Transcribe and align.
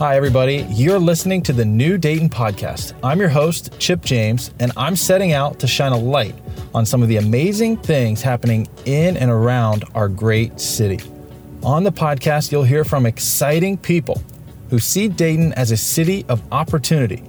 Hi, 0.00 0.16
everybody. 0.16 0.66
You're 0.70 0.98
listening 0.98 1.42
to 1.42 1.52
the 1.52 1.66
New 1.66 1.98
Dayton 1.98 2.30
Podcast. 2.30 2.94
I'm 3.02 3.20
your 3.20 3.28
host, 3.28 3.78
Chip 3.78 4.00
James, 4.00 4.50
and 4.58 4.72
I'm 4.74 4.96
setting 4.96 5.34
out 5.34 5.58
to 5.58 5.66
shine 5.66 5.92
a 5.92 5.98
light 5.98 6.34
on 6.72 6.86
some 6.86 7.02
of 7.02 7.08
the 7.10 7.18
amazing 7.18 7.76
things 7.76 8.22
happening 8.22 8.66
in 8.86 9.18
and 9.18 9.30
around 9.30 9.84
our 9.94 10.08
great 10.08 10.58
city. 10.58 11.00
On 11.62 11.84
the 11.84 11.92
podcast, 11.92 12.50
you'll 12.50 12.62
hear 12.62 12.82
from 12.82 13.04
exciting 13.04 13.76
people 13.76 14.22
who 14.70 14.78
see 14.78 15.06
Dayton 15.06 15.52
as 15.52 15.70
a 15.70 15.76
city 15.76 16.24
of 16.30 16.42
opportunity 16.50 17.22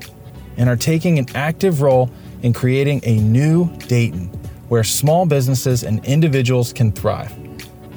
and 0.56 0.70
are 0.70 0.78
taking 0.78 1.20
an 1.20 1.26
active 1.36 1.82
role 1.82 2.10
in 2.42 2.54
creating 2.54 3.02
a 3.04 3.18
new 3.18 3.70
Dayton 3.80 4.28
where 4.70 4.86
small 4.86 5.26
businesses 5.26 5.84
and 5.84 6.06
individuals 6.06 6.72
can 6.72 6.94
thrive. 6.94 7.38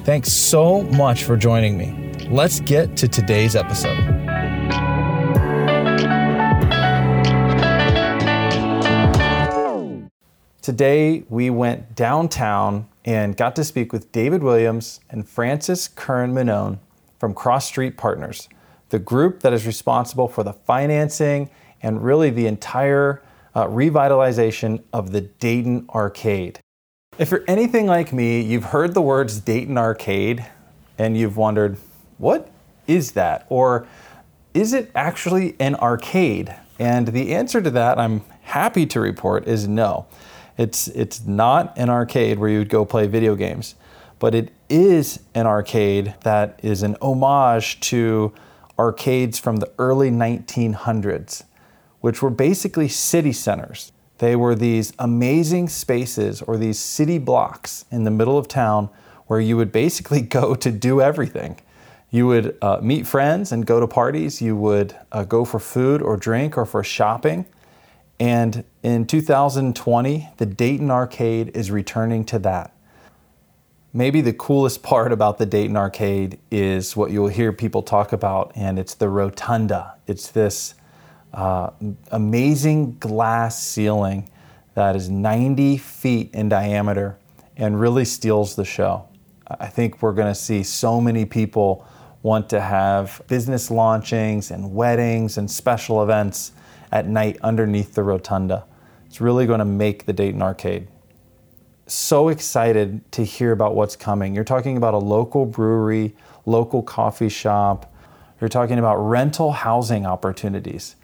Thanks 0.03 0.33
so 0.33 0.81
much 0.81 1.23
for 1.23 1.37
joining 1.37 1.77
me. 1.77 2.11
Let's 2.29 2.59
get 2.59 2.97
to 2.97 3.07
today's 3.07 3.55
episode. 3.55 4.14
Today, 10.65 11.23
we 11.29 11.51
went 11.51 11.95
downtown 11.95 12.87
and 13.05 13.37
got 13.37 13.55
to 13.57 13.63
speak 13.63 13.93
with 13.93 14.11
David 14.11 14.41
Williams 14.41 14.99
and 15.11 15.29
Francis 15.29 15.87
Curran 15.87 16.33
Minone 16.33 16.79
from 17.19 17.35
Cross 17.35 17.67
Street 17.67 17.97
Partners, 17.97 18.49
the 18.89 18.97
group 18.97 19.41
that 19.41 19.53
is 19.53 19.67
responsible 19.67 20.27
for 20.27 20.41
the 20.41 20.53
financing 20.53 21.51
and 21.83 22.03
really 22.03 22.31
the 22.31 22.47
entire 22.47 23.21
uh, 23.53 23.67
revitalization 23.67 24.81
of 24.91 25.11
the 25.11 25.21
Dayton 25.21 25.85
Arcade. 25.93 26.59
If 27.19 27.29
you're 27.29 27.45
anything 27.47 27.85
like 27.85 28.11
me, 28.11 28.41
you've 28.41 28.65
heard 28.65 28.95
the 28.95 29.03
words 29.03 29.39
Dayton 29.39 29.77
Arcade 29.77 30.47
and 30.97 31.15
you've 31.15 31.37
wondered, 31.37 31.77
what 32.17 32.49
is 32.87 33.11
that? 33.11 33.45
Or 33.49 33.85
is 34.55 34.73
it 34.73 34.89
actually 34.95 35.55
an 35.59 35.75
arcade? 35.75 36.55
And 36.79 37.09
the 37.09 37.35
answer 37.35 37.61
to 37.61 37.69
that, 37.69 37.99
I'm 37.99 38.23
happy 38.41 38.87
to 38.87 38.99
report, 38.99 39.47
is 39.47 39.67
no. 39.67 40.07
It's, 40.57 40.87
it's 40.89 41.25
not 41.25 41.77
an 41.77 41.89
arcade 41.89 42.39
where 42.39 42.49
you 42.49 42.59
would 42.59 42.69
go 42.69 42.85
play 42.85 43.07
video 43.07 43.35
games, 43.35 43.75
but 44.19 44.33
it 44.33 44.51
is 44.69 45.19
an 45.33 45.45
arcade 45.45 46.15
that 46.23 46.59
is 46.63 46.83
an 46.83 46.95
homage 47.01 47.79
to 47.81 48.33
arcades 48.79 49.39
from 49.39 49.57
the 49.57 49.71
early 49.77 50.09
1900s, 50.09 51.43
which 52.01 52.21
were 52.21 52.29
basically 52.29 52.87
city 52.87 53.33
centers. 53.33 53.91
They 54.19 54.35
were 54.35 54.55
these 54.55 54.93
amazing 54.97 55.69
spaces 55.69 56.41
or 56.41 56.57
these 56.57 56.79
city 56.79 57.17
blocks 57.17 57.85
in 57.91 58.05
the 58.05 58.11
middle 58.11 58.37
of 58.37 58.47
town 58.47 58.89
where 59.27 59.39
you 59.39 59.57
would 59.57 59.71
basically 59.71 60.21
go 60.39 60.55
to 60.55 60.71
do 60.71 61.01
everything. 61.01 61.59
You 62.11 62.27
would 62.27 62.57
uh, 62.61 62.79
meet 62.81 63.05
friends 63.07 63.51
and 63.51 63.65
go 63.65 63.81
to 63.81 63.87
parties. 63.87 64.41
You 64.41 64.55
would 64.55 64.95
uh, 65.11 65.25
go 65.25 65.43
for 65.43 65.59
food 65.59 66.01
or 66.01 66.15
drink 66.15 66.57
or 66.57 66.65
for 66.65 66.83
shopping. 66.83 67.45
And 68.19 68.63
in 68.81 69.05
2020, 69.07 70.29
the 70.37 70.45
Dayton 70.45 70.89
Arcade 70.89 71.55
is 71.55 71.69
returning 71.69 72.23
to 72.25 72.39
that. 72.39 72.73
Maybe 73.93 74.21
the 74.21 74.33
coolest 74.33 74.83
part 74.83 75.11
about 75.11 75.37
the 75.37 75.45
Dayton 75.45 75.77
Arcade 75.77 76.39
is 76.51 76.95
what 76.95 77.11
you'll 77.11 77.29
hear 77.29 77.53
people 77.53 77.81
talk 77.81 78.13
about, 78.13 78.51
and 78.55 78.77
it's 78.77 78.93
the 78.93 79.09
rotunda. 79.09 79.95
It's 80.05 80.29
this 80.29 80.75
uh, 81.33 81.71
amazing 82.11 82.97
glass 82.99 83.61
ceiling 83.61 84.29
that 84.73 84.95
is 84.95 85.09
90 85.09 85.77
feet 85.77 86.33
in 86.33 86.49
diameter 86.49 87.17
and 87.57 87.79
really 87.79 88.05
steals 88.05 88.55
the 88.55 88.65
show. 88.65 89.07
I 89.47 89.67
think 89.67 90.01
we're 90.01 90.13
going 90.13 90.27
to 90.27 90.39
see 90.39 90.63
so 90.63 90.99
many 90.99 91.25
people 91.25 91.85
want 92.23 92.49
to 92.49 92.59
have 92.59 93.21
business 93.27 93.69
launchings 93.69 94.51
and 94.51 94.73
weddings 94.73 95.37
and 95.37 95.49
special 95.49 96.03
events 96.03 96.51
at 96.91 97.07
night 97.07 97.37
underneath 97.41 97.93
the 97.93 98.03
rotunda. 98.03 98.65
It's 99.05 99.21
really 99.21 99.45
going 99.45 99.59
to 99.59 99.65
make 99.65 100.05
the 100.05 100.13
Dayton 100.13 100.41
Arcade. 100.41 100.87
So 101.87 102.29
excited 102.29 103.09
to 103.11 103.23
hear 103.23 103.51
about 103.51 103.75
what's 103.75 103.95
coming. 103.95 104.33
You're 104.33 104.43
talking 104.43 104.75
about 104.75 104.93
a 104.93 104.97
local 104.99 105.45
brewery, 105.45 106.15
local 106.45 106.81
coffee 106.81 107.29
shop. 107.29 107.93
You're 108.41 108.49
talking 108.49 108.79
about 108.79 108.95
rental 108.97 109.51
housing 109.51 110.05
opportunities, 110.05 110.95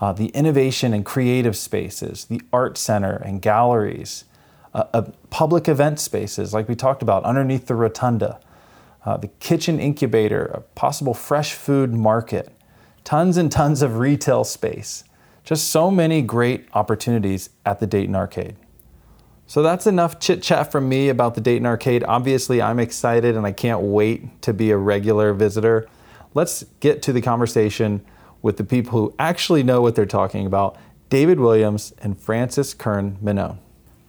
uh, 0.00 0.12
the 0.12 0.28
innovation 0.28 0.94
and 0.94 1.04
creative 1.04 1.56
spaces, 1.56 2.24
the 2.26 2.40
art 2.52 2.78
center 2.78 3.16
and 3.16 3.42
galleries, 3.42 4.24
uh, 4.74 4.84
uh, 4.94 5.02
public 5.30 5.68
event 5.68 5.98
spaces 5.98 6.54
like 6.54 6.68
we 6.68 6.74
talked 6.74 7.02
about 7.02 7.24
underneath 7.24 7.66
the 7.66 7.74
rotunda, 7.74 8.38
uh, 9.04 9.16
the 9.16 9.28
kitchen 9.28 9.80
incubator, 9.80 10.44
a 10.46 10.60
possible 10.60 11.14
fresh 11.14 11.52
food 11.52 11.92
market, 11.92 12.52
tons 13.02 13.36
and 13.36 13.50
tons 13.50 13.82
of 13.82 13.98
retail 13.98 14.44
space. 14.44 15.04
Just 15.48 15.70
so 15.70 15.90
many 15.90 16.20
great 16.20 16.68
opportunities 16.74 17.48
at 17.64 17.80
the 17.80 17.86
Dayton 17.86 18.14
Arcade. 18.14 18.56
So 19.46 19.62
that's 19.62 19.86
enough 19.86 20.20
chit 20.20 20.42
chat 20.42 20.70
from 20.70 20.90
me 20.90 21.08
about 21.08 21.36
the 21.36 21.40
Dayton 21.40 21.64
Arcade. 21.64 22.04
Obviously, 22.06 22.60
I'm 22.60 22.78
excited 22.78 23.34
and 23.34 23.46
I 23.46 23.52
can't 23.52 23.80
wait 23.80 24.42
to 24.42 24.52
be 24.52 24.70
a 24.72 24.76
regular 24.76 25.32
visitor. 25.32 25.88
Let's 26.34 26.66
get 26.80 27.00
to 27.00 27.14
the 27.14 27.22
conversation 27.22 28.04
with 28.42 28.58
the 28.58 28.62
people 28.62 28.92
who 28.92 29.14
actually 29.18 29.62
know 29.62 29.80
what 29.80 29.94
they're 29.94 30.04
talking 30.04 30.44
about 30.44 30.76
David 31.08 31.40
Williams 31.40 31.94
and 32.02 32.20
Francis 32.20 32.74
Kern 32.74 33.16
Minone. 33.24 33.56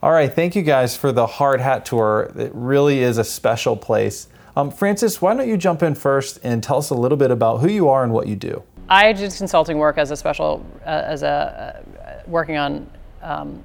All 0.03 0.11
right, 0.11 0.33
thank 0.33 0.57
you 0.57 0.61
guys 0.61 0.97
for 0.97 1.13
the 1.13 1.25
hard 1.25 1.61
hat 1.61 1.85
tour. 1.85 2.33
It 2.35 2.51
really 2.53 2.99
is 2.99 3.17
a 3.17 3.23
special 3.23 3.77
place. 3.77 4.27
Um, 4.57 4.71
Francis, 4.71 5.21
why 5.21 5.35
don't 5.35 5.47
you 5.47 5.55
jump 5.55 5.83
in 5.83 5.95
first 5.95 6.37
and 6.43 6.61
tell 6.61 6.79
us 6.79 6.89
a 6.89 6.95
little 6.95 7.17
bit 7.17 7.31
about 7.31 7.61
who 7.61 7.69
you 7.69 7.87
are 7.87 8.03
and 8.03 8.11
what 8.11 8.27
you 8.27 8.35
do? 8.35 8.61
I 8.89 9.13
did 9.13 9.31
consulting 9.33 9.77
work 9.77 9.97
as 9.97 10.11
a 10.11 10.17
special, 10.17 10.65
uh, 10.85 11.03
as 11.05 11.23
a 11.23 11.83
uh, 12.01 12.21
working 12.27 12.57
on 12.57 12.89
um, 13.21 13.63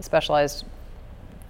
specialized 0.00 0.64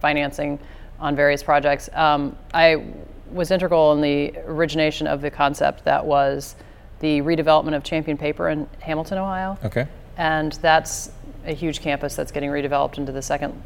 financing 0.01 0.59
on 0.99 1.15
various 1.15 1.43
projects. 1.43 1.89
Um, 1.93 2.37
I 2.53 2.85
was 3.31 3.51
integral 3.51 3.93
in 3.93 4.01
the 4.01 4.39
origination 4.47 5.07
of 5.07 5.21
the 5.21 5.31
concept 5.31 5.85
that 5.85 6.05
was 6.05 6.57
the 7.01 7.21
redevelopment 7.23 7.75
of 7.75 7.83
Champion 7.83 8.19
Paper 8.19 8.49
in 8.49 8.69
Hamilton, 8.81 9.19
Ohio. 9.19 9.59
Okay. 9.65 9.87
And 10.17 10.53
that's 10.55 11.11
a 11.47 11.53
huge 11.53 11.81
campus 11.81 12.15
that's 12.15 12.31
getting 12.31 12.51
redeveloped 12.51 12.99
into 12.99 13.13
the 13.13 13.23
second 13.23 13.61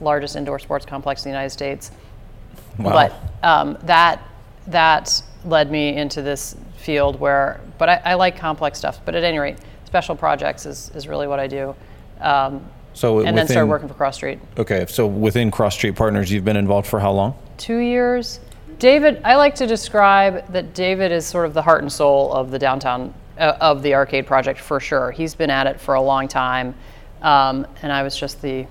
largest 0.00 0.36
indoor 0.36 0.58
sports 0.58 0.86
complex 0.86 1.24
in 1.24 1.30
the 1.30 1.36
United 1.36 1.50
States. 1.50 1.90
Wow. 2.78 2.92
But 2.92 3.46
um, 3.46 3.78
that 3.82 4.22
that 4.68 5.22
led 5.44 5.70
me 5.70 5.96
into 5.96 6.22
this 6.22 6.56
field 6.82 7.18
where, 7.18 7.60
but 7.78 7.88
I, 7.88 8.02
I, 8.04 8.14
like 8.14 8.36
complex 8.36 8.78
stuff. 8.78 9.00
But 9.04 9.14
at 9.14 9.24
any 9.24 9.38
rate, 9.38 9.58
special 9.84 10.14
projects 10.14 10.66
is, 10.66 10.90
is 10.94 11.08
really 11.08 11.26
what 11.26 11.40
I 11.40 11.46
do. 11.46 11.74
Um, 12.20 12.64
so 12.94 13.18
and 13.18 13.18
within, 13.18 13.34
then 13.36 13.48
started 13.48 13.68
working 13.68 13.88
for 13.88 13.94
Cross 13.94 14.16
Street. 14.16 14.38
Okay, 14.58 14.84
so 14.88 15.06
within 15.06 15.50
Cross 15.50 15.76
Street 15.76 15.96
Partners, 15.96 16.30
you've 16.30 16.44
been 16.44 16.56
involved 16.56 16.86
for 16.86 17.00
how 17.00 17.12
long? 17.12 17.34
Two 17.56 17.78
years. 17.78 18.40
David, 18.78 19.20
I 19.24 19.36
like 19.36 19.54
to 19.56 19.66
describe 19.66 20.46
that 20.52 20.74
David 20.74 21.12
is 21.12 21.24
sort 21.24 21.46
of 21.46 21.54
the 21.54 21.62
heart 21.62 21.82
and 21.82 21.92
soul 21.92 22.32
of 22.32 22.50
the 22.50 22.58
downtown 22.58 23.14
uh, 23.38 23.56
of 23.60 23.82
the 23.82 23.94
arcade 23.94 24.26
project 24.26 24.58
for 24.60 24.80
sure. 24.80 25.10
He's 25.10 25.34
been 25.34 25.50
at 25.50 25.66
it 25.66 25.80
for 25.80 25.94
a 25.94 26.02
long 26.02 26.28
time, 26.28 26.74
um, 27.22 27.66
and 27.82 27.92
I 27.92 28.02
was 28.02 28.16
just 28.16 28.42
the 28.42 28.66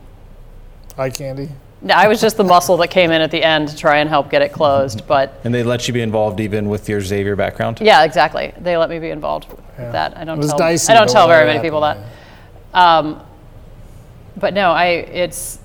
eye 0.98 1.10
candy. 1.10 1.50
I 1.90 2.08
was 2.08 2.22
just 2.22 2.38
the 2.38 2.44
muscle 2.44 2.78
that 2.78 2.90
came 2.90 3.12
in 3.12 3.22
at 3.22 3.32
the 3.32 3.44
end 3.44 3.70
to 3.70 3.76
try 3.76 3.98
and 3.98 4.10
help 4.10 4.30
get 4.30 4.44
it 4.44 4.52
closed. 4.52 5.08
But 5.08 5.42
and 5.44 5.54
they 5.54 5.64
let 5.64 5.88
you 5.88 5.94
be 5.94 6.02
involved 6.02 6.40
even 6.40 6.70
with 6.70 6.88
your 6.88 7.02
Xavier 7.02 7.36
background. 7.36 7.80
Yeah, 7.82 8.04
exactly. 8.04 8.54
They 8.60 8.78
let 8.78 8.90
me 8.90 9.00
be 9.00 9.10
involved 9.10 9.50
with 9.50 9.60
yeah. 9.80 9.92
that. 9.92 10.18
I 10.18 10.24
don't 10.24 10.38
it 10.38 10.42
was 10.42 10.50
tell. 10.50 10.60
Dicey, 10.60 10.94
I 10.94 10.96
don't 10.96 11.10
tell 11.10 11.28
very 11.28 11.46
many 11.46 11.60
people 11.60 11.82
that. 11.82 11.98
Um, 12.74 13.24
but 14.38 14.54
no, 14.54 14.72
I 14.72 14.88
it's. 14.88 15.60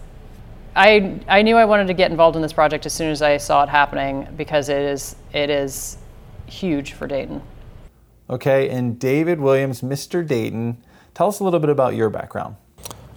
I, 0.74 1.18
I 1.26 1.40
knew 1.40 1.56
I 1.56 1.64
wanted 1.64 1.86
to 1.86 1.94
get 1.94 2.10
involved 2.10 2.36
in 2.36 2.42
this 2.42 2.52
project 2.52 2.84
as 2.84 2.92
soon 2.92 3.10
as 3.10 3.22
I 3.22 3.38
saw 3.38 3.62
it 3.62 3.70
happening 3.70 4.28
because 4.36 4.68
it 4.68 4.82
is 4.82 5.16
it 5.32 5.50
is 5.50 5.98
huge 6.46 6.92
for 6.92 7.06
Dayton. 7.06 7.42
Okay, 8.28 8.68
and 8.70 8.98
David 8.98 9.40
Williams, 9.40 9.82
Mr. 9.82 10.26
Dayton, 10.26 10.82
tell 11.14 11.28
us 11.28 11.40
a 11.40 11.44
little 11.44 11.60
bit 11.60 11.70
about 11.70 11.94
your 11.94 12.10
background. 12.10 12.56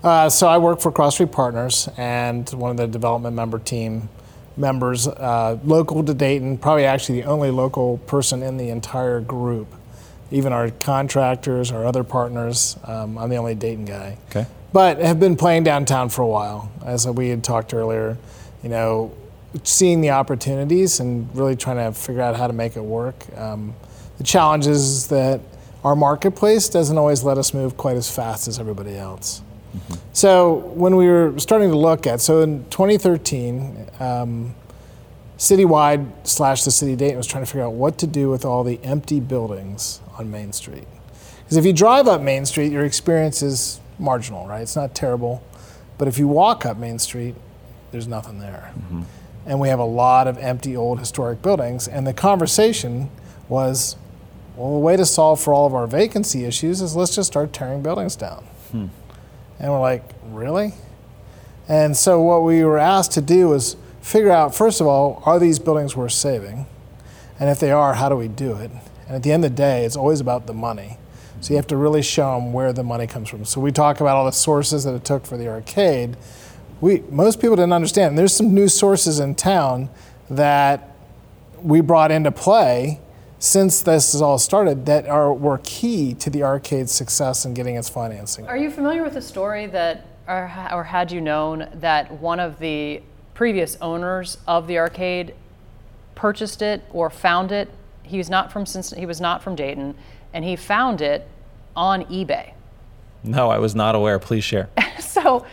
Uh, 0.04 0.30
so 0.30 0.48
I 0.48 0.58
work 0.58 0.80
for 0.80 0.92
Cross 0.92 1.16
Street 1.16 1.32
Partners 1.32 1.90
and 1.98 2.50
one 2.52 2.72
of 2.72 2.78
the 2.78 2.88
development 2.88 3.36
member 3.36 3.60
team 3.60 4.10
members, 4.56 5.08
uh, 5.08 5.58
local 5.64 6.04
to 6.04 6.14
Dayton, 6.14 6.58
probably 6.58 6.86
actually 6.86 7.22
the 7.22 7.28
only 7.28 7.50
local 7.50 7.98
person 8.00 8.44
in 8.44 8.58
the 8.58 8.70
entire 8.70 9.20
group. 9.20 9.68
Even 10.32 10.54
our 10.54 10.70
contractors, 10.70 11.72
our 11.72 11.86
other 11.86 12.04
partners, 12.04 12.78
um, 12.84 13.18
I'm 13.18 13.30
the 13.30 13.38
only 13.38 13.56
Dayton 13.56 13.86
guy. 13.86 14.18
Okay. 14.30 14.46
But 14.72 15.00
have 15.00 15.20
been 15.20 15.36
playing 15.36 15.64
downtown 15.64 16.10
for 16.10 16.22
a 16.22 16.28
while, 16.28 16.72
as 16.86 17.08
we 17.08 17.30
had 17.30 17.44
talked 17.44 17.74
earlier. 17.74 18.18
You 18.62 18.70
know, 18.70 19.12
seeing 19.64 20.02
the 20.02 20.12
opportunities 20.12 21.00
and 21.00 21.34
really 21.36 21.56
trying 21.56 21.78
to 21.78 21.98
figure 21.98 22.22
out 22.22 22.36
how 22.36 22.48
to 22.48 22.54
make 22.54 22.76
it 22.76 22.84
work. 22.84 23.26
Um, 23.38 23.74
the 24.18 24.24
challenge 24.24 24.68
is 24.68 25.08
that 25.08 25.42
our 25.84 25.96
marketplace 25.96 26.70
doesn't 26.70 26.98
always 26.98 27.24
let 27.24 27.38
us 27.38 27.54
move 27.54 27.78
quite 27.78 27.96
as 27.96 28.14
fast 28.14 28.48
as 28.48 28.60
everybody 28.60 28.96
else. 28.96 29.42
Mm-hmm. 29.76 29.94
So 30.14 30.56
when 30.56 30.96
we 30.96 31.08
were 31.08 31.38
starting 31.38 31.70
to 31.70 31.78
look 31.78 32.08
at, 32.08 32.22
so 32.22 32.42
in 32.42 32.66
2013, 32.70 33.90
um, 34.00 34.56
citywide 35.38 36.06
slash 36.28 36.64
the 36.64 36.72
city 36.72 36.94
of 36.94 37.00
Dayton 37.00 37.18
was 37.18 37.28
trying 37.28 37.44
to 37.44 37.50
figure 37.50 37.64
out 37.64 37.74
what 37.74 37.98
to 38.00 38.08
do 38.08 38.30
with 38.30 38.46
all 38.46 38.64
the 38.64 38.80
empty 38.84 39.20
buildings 39.20 40.02
on 40.18 40.30
Main 40.30 40.52
Street. 40.52 40.88
Because 41.40 41.58
if 41.58 41.66
you 41.66 41.74
drive 41.74 42.08
up 42.08 42.22
Main 42.22 42.46
Street, 42.46 42.72
your 42.72 42.86
experience 42.86 43.42
is 43.42 43.80
marginal, 43.98 44.48
right? 44.48 44.62
It's 44.62 44.76
not 44.76 44.94
terrible. 44.94 45.44
But 45.98 46.08
if 46.08 46.18
you 46.18 46.28
walk 46.28 46.66
up 46.66 46.78
Main 46.78 47.00
Street, 47.00 47.36
there's 47.92 48.08
nothing 48.08 48.40
there. 48.40 48.74
And 49.46 49.60
we 49.60 49.70
have 49.70 49.80
a 49.80 49.86
lot 49.86 50.28
of 50.28 50.38
empty 50.38 50.76
old 50.76 51.00
historic 51.00 51.42
buildings. 51.42 51.88
And 51.88 52.06
the 52.06 52.14
conversation 52.14 53.10
was 53.48 53.96
well, 54.56 54.74
the 54.74 54.80
way 54.80 54.98
to 54.98 55.06
solve 55.06 55.40
for 55.40 55.54
all 55.54 55.66
of 55.66 55.74
our 55.74 55.88
vacancy 55.88 56.44
issues 56.44 56.82
is 56.82 56.96
let's 56.96 57.16
just 57.16 57.32
start 57.32 57.54
tearing 57.54 57.82
buildings 57.82 58.16
down. 58.18 58.46
And 59.60 59.72
we're 59.72 59.82
like, 59.82 60.04
really? 60.26 60.74
And 61.68 61.96
so 61.96 62.22
what 62.22 62.44
we 62.44 62.64
were 62.64 62.80
asked 62.80 63.12
to 63.14 63.22
do 63.22 63.50
was 63.50 63.76
figure 64.02 64.32
out, 64.32 64.56
first 64.56 64.82
of 64.82 64.88
all, 64.88 65.22
are 65.26 65.40
these 65.40 65.60
buildings 65.60 65.96
worth 65.96 66.14
saving? 66.14 66.66
And 67.40 67.50
if 67.50 67.60
they 67.60 67.72
are, 67.72 67.94
how 67.94 68.10
do 68.10 68.16
we 68.16 68.28
do 68.28 68.56
it? 68.56 68.72
And 69.08 69.16
at 69.16 69.24
the 69.24 69.32
end 69.32 69.46
of 69.46 69.52
the 69.52 69.58
day, 69.58 69.86
it's 69.86 69.96
always 69.96 70.20
about 70.20 70.48
the 70.48 70.54
money. 70.54 70.98
So 71.42 71.54
you 71.54 71.56
have 71.58 71.68
to 71.68 71.78
really 71.78 72.02
show 72.02 72.36
them 72.36 72.54
where 72.54 72.74
the 72.74 72.84
money 72.84 73.08
comes 73.08 73.30
from. 73.30 73.46
So 73.46 73.62
we 73.62 73.72
talk 73.72 74.02
about 74.02 74.18
all 74.18 74.26
the 74.26 74.32
sources 74.32 74.84
that 74.84 74.94
it 74.94 75.06
took 75.06 75.26
for 75.26 75.38
the 75.38 75.48
arcade. 75.48 76.18
We 76.82 77.04
most 77.10 77.40
people 77.40 77.56
didn't 77.56 77.74
understand. 77.74 78.18
There's 78.18 78.36
some 78.36 78.54
new 78.54 78.68
sources 78.68 79.20
in 79.20 79.36
town 79.36 79.90
that 80.30 80.96
we 81.62 81.82
brought 81.82 82.12
into 82.12 82.32
play 82.32 83.00
since 83.40 83.82
this 83.82 84.12
has 84.12 84.22
all 84.22 84.38
started 84.38 84.86
that 84.86 85.08
are 85.08 85.34
were 85.34 85.60
key 85.64 86.14
to 86.14 86.30
the 86.30 86.44
arcade's 86.44 86.92
success 86.92 87.46
in 87.46 87.54
getting 87.54 87.76
its 87.76 87.90
financing. 87.90 88.46
Are 88.48 88.58
you 88.58 88.70
familiar 88.70 89.02
with 89.02 89.14
the 89.14 89.22
story 89.22 89.66
that, 89.68 90.06
or, 90.28 90.52
or 90.74 90.84
had 90.84 91.12
you 91.12 91.22
known 91.22 91.70
that 91.76 92.12
one 92.20 92.40
of 92.40 92.60
the 92.60 93.02
previous 93.34 93.78
owners 93.82 94.38
of 94.46 94.68
the 94.68 94.78
arcade 94.78 95.34
purchased 96.16 96.62
it 96.62 96.84
or 96.92 97.10
found 97.10 97.54
it? 97.54 97.70
He 98.04 98.18
was 98.18 98.30
not 98.30 98.52
from 98.52 98.66
Cincinnati, 98.66 99.02
he 99.02 99.06
was 99.06 99.22
not 99.22 99.42
from 99.42 99.56
Dayton, 99.56 99.96
and 100.34 100.44
he 100.44 100.56
found 100.56 101.02
it 101.02 101.28
on 101.76 102.04
eBay. 102.06 102.54
No, 103.24 103.50
I 103.50 103.58
was 103.58 103.74
not 103.74 103.96
aware. 103.96 104.20
Please 104.20 104.44
share. 104.44 104.70
So, 105.00 105.46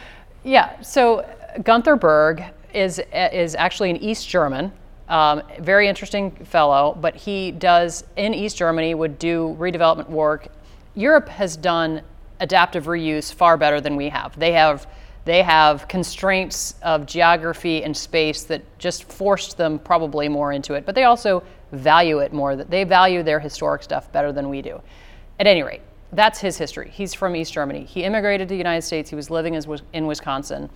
yeah, 0.44 0.80
so 0.82 1.26
Gunther 1.64 1.96
Berg 1.96 2.44
is 2.72 3.00
is 3.12 3.54
actually 3.54 3.90
an 3.90 3.96
East 3.96 4.28
German, 4.28 4.70
um, 5.08 5.42
very 5.60 5.88
interesting 5.88 6.30
fellow. 6.30 6.96
But 7.00 7.16
he 7.16 7.52
does 7.52 8.04
in 8.16 8.34
East 8.34 8.56
Germany 8.56 8.94
would 8.94 9.18
do 9.18 9.56
redevelopment 9.58 10.08
work. 10.08 10.48
Europe 10.94 11.28
has 11.28 11.56
done 11.56 12.02
adaptive 12.40 12.84
reuse 12.84 13.32
far 13.32 13.56
better 13.56 13.80
than 13.80 13.96
we 13.96 14.08
have. 14.08 14.38
They 14.38 14.52
have 14.52 14.86
they 15.24 15.42
have 15.42 15.88
constraints 15.88 16.76
of 16.82 17.04
geography 17.04 17.82
and 17.82 17.96
space 17.96 18.44
that 18.44 18.62
just 18.78 19.04
forced 19.12 19.56
them 19.56 19.80
probably 19.80 20.28
more 20.28 20.52
into 20.52 20.74
it. 20.74 20.86
But 20.86 20.94
they 20.94 21.02
also 21.02 21.42
value 21.72 22.20
it 22.20 22.32
more. 22.32 22.54
That 22.54 22.70
they 22.70 22.84
value 22.84 23.24
their 23.24 23.40
historic 23.40 23.82
stuff 23.82 24.10
better 24.12 24.30
than 24.30 24.48
we 24.48 24.62
do. 24.62 24.80
At 25.40 25.48
any 25.48 25.64
rate, 25.64 25.82
that's 26.12 26.38
his 26.38 26.56
history. 26.56 26.90
He's 26.94 27.12
from 27.12 27.34
East 27.34 27.52
Germany. 27.52 27.84
He 27.84 28.04
immigrated 28.04 28.48
to 28.48 28.54
the 28.54 28.58
United 28.58 28.82
States. 28.82 29.10
He 29.10 29.16
was 29.16 29.28
living 29.28 29.60
in 29.92 30.06
Wisconsin. 30.06 30.70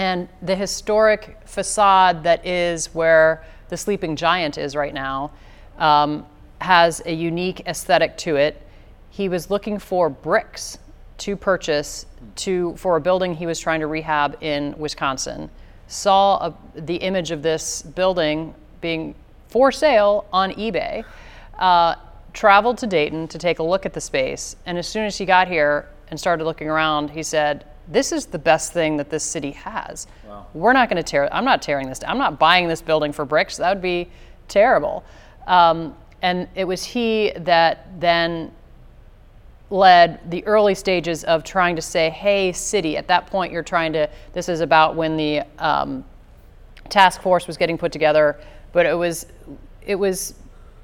And 0.00 0.30
the 0.40 0.56
historic 0.56 1.36
facade 1.44 2.22
that 2.22 2.46
is 2.46 2.86
where 2.94 3.44
the 3.68 3.76
sleeping 3.76 4.16
giant 4.16 4.56
is 4.56 4.74
right 4.74 4.94
now 4.94 5.30
um, 5.76 6.24
has 6.58 7.02
a 7.04 7.12
unique 7.12 7.60
aesthetic 7.66 8.16
to 8.16 8.36
it. 8.36 8.62
He 9.10 9.28
was 9.28 9.50
looking 9.50 9.78
for 9.78 10.08
bricks 10.08 10.78
to 11.18 11.36
purchase 11.36 12.06
to 12.36 12.74
for 12.76 12.96
a 12.96 13.00
building 13.02 13.34
he 13.34 13.44
was 13.44 13.60
trying 13.60 13.80
to 13.80 13.88
rehab 13.88 14.38
in 14.40 14.74
Wisconsin. 14.78 15.50
Saw 15.86 16.46
a, 16.46 16.54
the 16.80 16.96
image 16.96 17.30
of 17.30 17.42
this 17.42 17.82
building 17.82 18.54
being 18.80 19.14
for 19.48 19.70
sale 19.70 20.24
on 20.32 20.52
eBay. 20.52 21.04
Uh, 21.58 21.96
traveled 22.32 22.78
to 22.78 22.86
Dayton 22.86 23.28
to 23.28 23.36
take 23.36 23.58
a 23.58 23.62
look 23.62 23.84
at 23.84 23.92
the 23.92 24.00
space, 24.00 24.56
and 24.64 24.78
as 24.78 24.88
soon 24.88 25.04
as 25.04 25.18
he 25.18 25.26
got 25.26 25.46
here 25.46 25.90
and 26.08 26.18
started 26.18 26.44
looking 26.44 26.70
around, 26.70 27.10
he 27.10 27.22
said, 27.22 27.66
"This 27.90 28.12
is 28.12 28.26
the 28.26 28.38
best 28.38 28.72
thing 28.72 28.96
that 28.96 29.10
this 29.10 29.24
city 29.24 29.52
has. 29.52 30.06
We're 30.54 30.72
not 30.72 30.88
going 30.88 30.96
to 30.96 31.02
tear. 31.02 31.32
I'm 31.32 31.44
not 31.44 31.62
tearing 31.62 31.88
this. 31.88 31.98
down. 31.98 32.10
I'm 32.10 32.18
not 32.18 32.38
buying 32.38 32.68
this 32.68 32.82
building 32.82 33.12
for 33.12 33.24
bricks. 33.24 33.56
That 33.56 33.74
would 33.74 33.82
be 33.82 34.08
terrible." 34.48 35.04
Um, 35.46 35.96
and 36.22 36.48
it 36.54 36.64
was 36.64 36.84
he 36.84 37.32
that 37.36 37.86
then 38.00 38.52
led 39.70 40.30
the 40.30 40.44
early 40.46 40.74
stages 40.74 41.24
of 41.24 41.44
trying 41.44 41.76
to 41.76 41.82
say, 41.82 42.10
"Hey, 42.10 42.52
city." 42.52 42.96
At 42.96 43.08
that 43.08 43.26
point, 43.26 43.52
you're 43.52 43.62
trying 43.62 43.92
to. 43.94 44.08
This 44.32 44.48
is 44.48 44.60
about 44.60 44.96
when 44.96 45.16
the 45.16 45.42
um, 45.58 46.04
task 46.88 47.22
force 47.22 47.46
was 47.46 47.56
getting 47.56 47.78
put 47.78 47.92
together, 47.92 48.38
but 48.72 48.86
it 48.86 48.94
was 48.94 49.26
it 49.86 49.94
was 49.94 50.34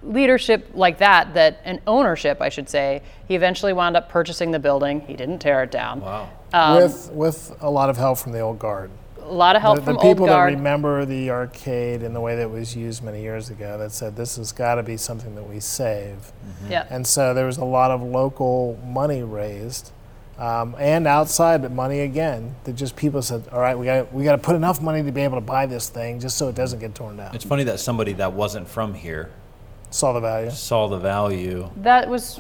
leadership 0.02 0.70
like 0.74 0.98
that 0.98 1.34
that 1.34 1.60
an 1.64 1.80
ownership, 1.86 2.40
I 2.40 2.48
should 2.48 2.68
say. 2.68 3.02
He 3.26 3.34
eventually 3.34 3.72
wound 3.72 3.96
up 3.96 4.08
purchasing 4.08 4.50
the 4.50 4.58
building. 4.58 5.00
He 5.02 5.14
didn't 5.14 5.40
tear 5.40 5.62
it 5.62 5.70
down. 5.70 6.00
Wow. 6.00 6.30
with 6.78 7.10
with 7.12 7.56
a 7.60 7.70
lot 7.70 7.90
of 7.90 7.96
help 7.96 8.18
from 8.18 8.32
the 8.32 8.40
old 8.40 8.58
guard. 8.58 8.90
A 9.20 9.26
lot 9.26 9.56
of 9.56 9.62
help 9.62 9.78
the, 9.78 9.82
from 9.82 9.94
the 9.94 10.00
people 10.00 10.22
old 10.22 10.30
that 10.30 10.42
remember 10.44 11.04
the 11.04 11.30
arcade 11.30 12.04
and 12.04 12.14
the 12.14 12.20
way 12.20 12.36
that 12.36 12.42
it 12.42 12.50
was 12.50 12.76
used 12.76 13.02
many 13.02 13.22
years 13.22 13.50
ago 13.50 13.76
that 13.78 13.90
said 13.90 14.14
this 14.14 14.36
has 14.36 14.52
got 14.52 14.76
to 14.76 14.84
be 14.84 14.96
something 14.96 15.34
that 15.34 15.48
we 15.48 15.58
save. 15.58 16.32
yeah. 16.68 16.86
And 16.90 17.04
so 17.04 17.34
there 17.34 17.46
was 17.46 17.56
a 17.56 17.64
lot 17.64 17.90
of 17.90 18.02
local 18.02 18.78
money 18.84 19.22
raised. 19.22 19.92
Um, 20.38 20.76
and 20.78 21.06
outside, 21.06 21.62
but 21.62 21.72
money 21.72 22.00
again. 22.00 22.56
That 22.64 22.74
just 22.74 22.94
people 22.94 23.22
said, 23.22 23.48
"All 23.50 23.58
right, 23.58 23.76
we 23.76 23.86
got 23.86 24.12
we 24.12 24.22
got 24.22 24.32
to 24.32 24.38
put 24.38 24.54
enough 24.54 24.82
money 24.82 25.02
to 25.02 25.10
be 25.10 25.22
able 25.22 25.38
to 25.38 25.44
buy 25.44 25.64
this 25.64 25.88
thing, 25.88 26.20
just 26.20 26.36
so 26.36 26.48
it 26.48 26.54
doesn't 26.54 26.78
get 26.78 26.94
torn 26.94 27.16
down." 27.16 27.34
It's 27.34 27.42
funny 27.42 27.64
that 27.64 27.80
somebody 27.80 28.12
that 28.12 28.34
wasn't 28.34 28.68
from 28.68 28.92
here 28.92 29.30
Saw 29.90 30.12
the 30.12 30.20
value. 30.20 30.50
saw 30.50 30.88
the 30.88 30.98
value. 30.98 31.70
that 31.82 32.08
was 32.08 32.38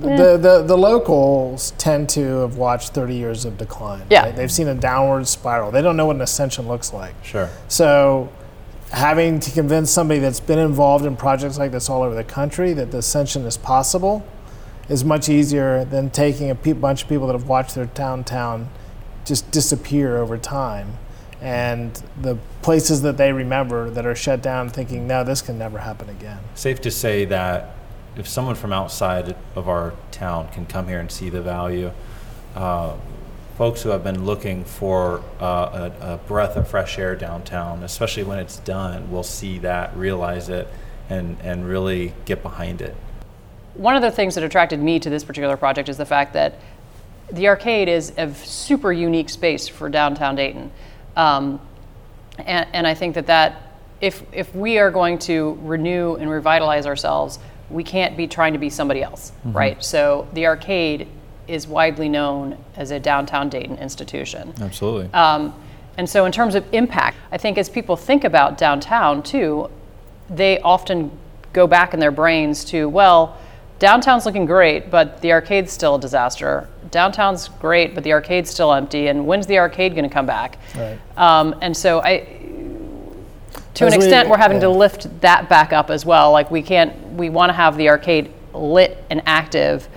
The, 0.00 0.36
the 0.36 0.62
the 0.66 0.76
locals 0.76 1.72
tend 1.78 2.08
to 2.10 2.40
have 2.40 2.56
watched 2.56 2.90
30 2.90 3.14
years 3.14 3.44
of 3.46 3.56
decline. 3.56 4.02
Yeah. 4.10 4.24
right? 4.24 4.36
they've 4.36 4.52
seen 4.52 4.68
a 4.68 4.74
downward 4.74 5.26
spiral. 5.26 5.70
They 5.70 5.80
don't 5.82 5.96
know 5.96 6.06
what 6.06 6.16
an 6.16 6.22
ascension 6.22 6.68
looks 6.68 6.92
like. 6.92 7.14
Sure. 7.24 7.48
So, 7.68 8.28
having 8.92 9.40
to 9.40 9.50
convince 9.52 9.90
somebody 9.90 10.20
that's 10.20 10.40
been 10.40 10.58
involved 10.58 11.06
in 11.06 11.16
projects 11.16 11.58
like 11.58 11.70
this 11.72 11.88
all 11.88 12.02
over 12.02 12.14
the 12.14 12.24
country 12.24 12.72
that 12.74 12.90
the 12.90 12.98
ascension 12.98 13.46
is 13.46 13.56
possible 13.56 14.22
is 14.88 15.04
much 15.04 15.28
easier 15.28 15.84
than 15.84 16.10
taking 16.10 16.50
a 16.50 16.54
pe- 16.54 16.72
bunch 16.72 17.04
of 17.04 17.08
people 17.08 17.26
that 17.28 17.32
have 17.34 17.48
watched 17.48 17.74
their 17.76 17.86
downtown 17.86 18.68
just 19.24 19.48
disappear 19.52 20.18
over 20.18 20.36
time. 20.36 20.94
And 21.40 21.94
the 22.20 22.36
places 22.62 23.02
that 23.02 23.16
they 23.16 23.32
remember 23.32 23.88
that 23.90 24.04
are 24.04 24.14
shut 24.14 24.42
down, 24.42 24.68
thinking, 24.68 25.06
no, 25.06 25.24
this 25.24 25.40
can 25.40 25.58
never 25.58 25.78
happen 25.78 26.08
again. 26.10 26.38
Safe 26.54 26.80
to 26.82 26.90
say 26.90 27.24
that 27.26 27.74
if 28.16 28.28
someone 28.28 28.54
from 28.54 28.72
outside 28.72 29.36
of 29.54 29.68
our 29.68 29.94
town 30.10 30.48
can 30.48 30.66
come 30.66 30.86
here 30.88 31.00
and 31.00 31.10
see 31.10 31.30
the 31.30 31.40
value, 31.40 31.92
uh, 32.54 32.94
folks 33.56 33.82
who 33.82 33.88
have 33.90 34.04
been 34.04 34.24
looking 34.24 34.64
for 34.64 35.22
uh, 35.40 35.90
a, 36.00 36.14
a 36.14 36.16
breath 36.18 36.56
of 36.56 36.68
fresh 36.68 36.98
air 36.98 37.16
downtown, 37.16 37.82
especially 37.82 38.24
when 38.24 38.38
it's 38.38 38.58
done, 38.58 39.10
will 39.10 39.22
see 39.22 39.58
that, 39.58 39.96
realize 39.96 40.48
it, 40.48 40.68
and, 41.08 41.38
and 41.42 41.66
really 41.66 42.12
get 42.24 42.42
behind 42.42 42.82
it. 42.82 42.94
one 43.74 43.96
of 43.96 44.02
the 44.02 44.10
things 44.10 44.34
that 44.34 44.44
attracted 44.44 44.80
me 44.80 44.98
to 44.98 45.08
this 45.08 45.24
particular 45.24 45.56
project 45.56 45.88
is 45.88 45.96
the 45.96 46.04
fact 46.06 46.34
that 46.34 46.54
the 47.32 47.48
arcade 47.48 47.88
is 47.88 48.12
a 48.18 48.34
super 48.34 48.92
unique 48.92 49.30
space 49.30 49.68
for 49.68 49.88
downtown 49.88 50.34
Dayton. 50.34 50.70
Um, 51.16 51.60
and, 52.38 52.66
and 52.72 52.86
I 52.86 52.94
think 52.94 53.14
that 53.14 53.26
that 53.26 53.76
if, 54.00 54.22
if 54.32 54.54
we 54.54 54.78
are 54.78 54.90
going 54.90 55.18
to 55.20 55.58
renew 55.62 56.14
and 56.14 56.30
revitalize 56.30 56.86
ourselves, 56.86 57.38
we 57.68 57.84
can't 57.84 58.16
be 58.16 58.26
trying 58.26 58.52
to 58.54 58.58
be 58.58 58.70
somebody 58.70 59.02
else, 59.02 59.32
right? 59.44 59.82
So 59.82 60.26
the 60.32 60.46
arcade 60.46 61.06
is 61.46 61.66
widely 61.66 62.08
known 62.08 62.56
as 62.76 62.90
a 62.90 62.98
downtown 62.98 63.48
Dayton 63.48 63.76
institution. 63.78 64.54
Absolutely. 64.60 65.12
Um, 65.12 65.54
and 65.96 66.08
so, 66.08 66.24
in 66.24 66.32
terms 66.32 66.54
of 66.54 66.64
impact, 66.72 67.16
I 67.30 67.38
think 67.38 67.58
as 67.58 67.68
people 67.68 67.96
think 67.96 68.24
about 68.24 68.56
downtown 68.56 69.22
too, 69.22 69.70
they 70.28 70.58
often 70.60 71.10
go 71.52 71.66
back 71.66 71.92
in 71.92 72.00
their 72.00 72.12
brains 72.12 72.64
to, 72.66 72.88
well, 72.88 73.38
downtown's 73.80 74.24
looking 74.24 74.46
great, 74.46 74.88
but 74.90 75.20
the 75.20 75.32
arcade's 75.32 75.72
still 75.72 75.96
a 75.96 76.00
disaster. 76.00 76.68
Downtown's 76.92 77.48
great, 77.48 77.96
but 77.96 78.04
the 78.04 78.12
arcade's 78.12 78.50
still 78.50 78.72
empty. 78.72 79.08
And 79.08 79.26
when's 79.26 79.48
the 79.48 79.58
arcade 79.58 79.96
going 79.96 80.08
to 80.08 80.14
come 80.14 80.26
back? 80.26 80.58
Right. 80.76 80.98
Um, 81.16 81.56
and 81.60 81.76
so, 81.76 82.00
I, 82.00 82.18
to 83.74 83.86
As 83.86 83.92
an 83.92 84.00
extent, 84.00 84.28
we're 84.28 84.36
having 84.36 84.60
to 84.60 84.68
lift 84.68 85.20
that 85.22 85.48
back 85.48 85.72
up 85.72 85.90
as 85.90 86.06
well. 86.06 86.30
Like 86.30 86.50
we 86.52 86.62
can't, 86.62 86.94
we 87.14 87.30
want 87.30 87.48
to 87.48 87.54
have 87.54 87.76
the 87.76 87.88
arcade 87.88 88.32
lit 88.52 89.02
and 89.10 89.22
active, 89.26 89.88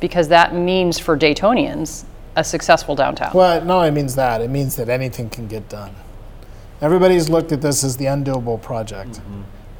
because 0.00 0.28
that 0.28 0.54
means 0.54 0.98
for 0.98 1.16
Daytonians 1.16 2.04
a 2.36 2.44
successful 2.44 2.94
downtown. 2.94 3.32
Well, 3.34 3.64
no, 3.64 3.80
it 3.82 3.92
means 3.92 4.14
that, 4.14 4.40
it 4.40 4.50
means 4.50 4.76
that 4.76 4.88
anything 4.88 5.30
can 5.30 5.48
get 5.48 5.68
done. 5.68 5.94
Everybody's 6.80 7.28
looked 7.28 7.50
at 7.52 7.62
this 7.62 7.82
as 7.82 7.96
the 7.96 8.04
undoable 8.04 8.60
project, 8.60 9.20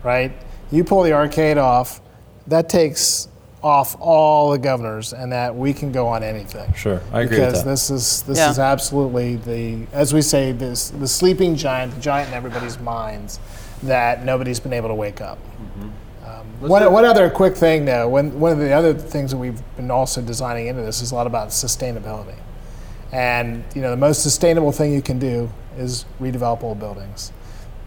right? 0.02 0.32
You 0.70 0.82
pull 0.82 1.02
the 1.02 1.12
arcade 1.12 1.58
off, 1.58 2.00
that 2.46 2.68
takes 2.68 3.28
off 3.62 3.96
all 4.00 4.50
the 4.50 4.58
governors, 4.58 5.12
and 5.12 5.32
that 5.32 5.54
we 5.54 5.72
can 5.72 5.90
go 5.92 6.06
on 6.06 6.22
anything. 6.22 6.72
Sure, 6.74 7.00
I 7.12 7.22
agree 7.22 7.38
with 7.38 7.46
because 7.48 7.64
that. 7.64 7.70
this 7.70 7.90
is 7.90 8.22
this 8.22 8.38
Yeah. 8.38 8.50
is 8.50 8.58
absolutely 8.58 9.36
the 9.36 9.86
as 9.92 10.12
we 10.14 10.22
say 10.22 10.52
this 10.52 10.90
the 10.90 11.08
sleeping 11.08 11.56
giant, 11.56 11.94
the 11.94 12.00
giant 12.00 12.28
in 12.28 12.34
everybody's 12.34 12.78
minds 12.78 13.40
that 13.82 14.24
nobody's 14.24 14.60
been 14.60 14.72
able 14.72 14.88
to 14.88 14.94
wake 14.94 15.20
up. 15.20 15.38
Mm-hmm. 15.38 15.88
Um, 16.28 16.68
one, 16.70 16.92
one 16.92 17.04
other 17.04 17.28
quick 17.30 17.56
thing 17.56 17.84
though, 17.84 18.08
when, 18.08 18.38
one 18.40 18.52
of 18.52 18.58
the 18.58 18.72
other 18.72 18.94
things 18.94 19.30
that 19.30 19.36
we've 19.36 19.60
been 19.76 19.90
also 19.90 20.20
designing 20.22 20.66
into 20.66 20.82
this 20.82 21.00
is 21.00 21.12
a 21.12 21.14
lot 21.14 21.26
about 21.26 21.48
sustainability. 21.48 22.34
And 23.12 23.64
you 23.74 23.82
know, 23.82 23.90
the 23.90 23.96
most 23.96 24.22
sustainable 24.22 24.72
thing 24.72 24.92
you 24.92 25.02
can 25.02 25.18
do 25.18 25.50
is 25.78 26.04
redevelop 26.20 26.62
old 26.62 26.78
buildings. 26.78 27.32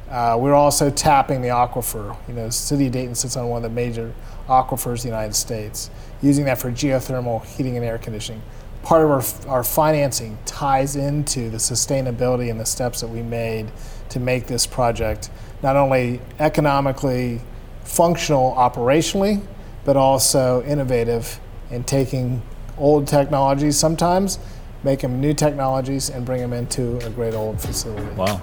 Uh, 0.09 0.37
we're 0.39 0.55
also 0.55 0.89
tapping 0.89 1.41
the 1.41 1.49
aquifer. 1.49 2.17
You 2.27 2.33
know, 2.33 2.45
the 2.47 2.51
city 2.51 2.87
of 2.87 2.93
Dayton 2.93 3.15
sits 3.15 3.37
on 3.37 3.47
one 3.47 3.63
of 3.63 3.69
the 3.69 3.75
major 3.75 4.13
aquifers 4.47 5.03
in 5.05 5.11
the 5.11 5.15
United 5.15 5.35
States, 5.35 5.91
using 6.21 6.45
that 6.45 6.57
for 6.57 6.71
geothermal 6.71 7.45
heating 7.45 7.75
and 7.75 7.85
air 7.85 7.99
conditioning. 7.99 8.41
Part 8.81 9.03
of 9.03 9.09
our, 9.47 9.57
our 9.57 9.63
financing 9.63 10.37
ties 10.45 10.95
into 10.95 11.49
the 11.49 11.57
sustainability 11.57 12.49
and 12.49 12.59
the 12.59 12.65
steps 12.65 13.01
that 13.01 13.07
we 13.07 13.21
made 13.21 13.71
to 14.09 14.19
make 14.19 14.47
this 14.47 14.65
project 14.65 15.29
not 15.61 15.75
only 15.75 16.21
economically 16.39 17.41
functional 17.83 18.53
operationally, 18.55 19.45
but 19.85 19.97
also 19.97 20.63
innovative 20.63 21.39
in 21.69 21.83
taking 21.83 22.41
old 22.77 23.07
technologies 23.07 23.77
sometimes, 23.77 24.39
make 24.83 25.01
them 25.01 25.19
new 25.19 25.33
technologies, 25.33 26.09
and 26.09 26.25
bring 26.25 26.39
them 26.39 26.53
into 26.53 26.97
a 27.05 27.09
great 27.09 27.33
old 27.33 27.59
facility. 27.61 28.07
Wow. 28.15 28.41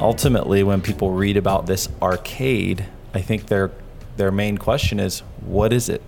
Ultimately, 0.00 0.62
when 0.62 0.82
people 0.82 1.10
read 1.10 1.36
about 1.36 1.66
this 1.66 1.88
arcade, 2.02 2.86
I 3.14 3.20
think 3.20 3.46
their 3.46 3.70
their 4.16 4.30
main 4.30 4.58
question 4.58 4.98
is, 4.98 5.20
what 5.40 5.72
is 5.72 5.88
it? 5.88 6.02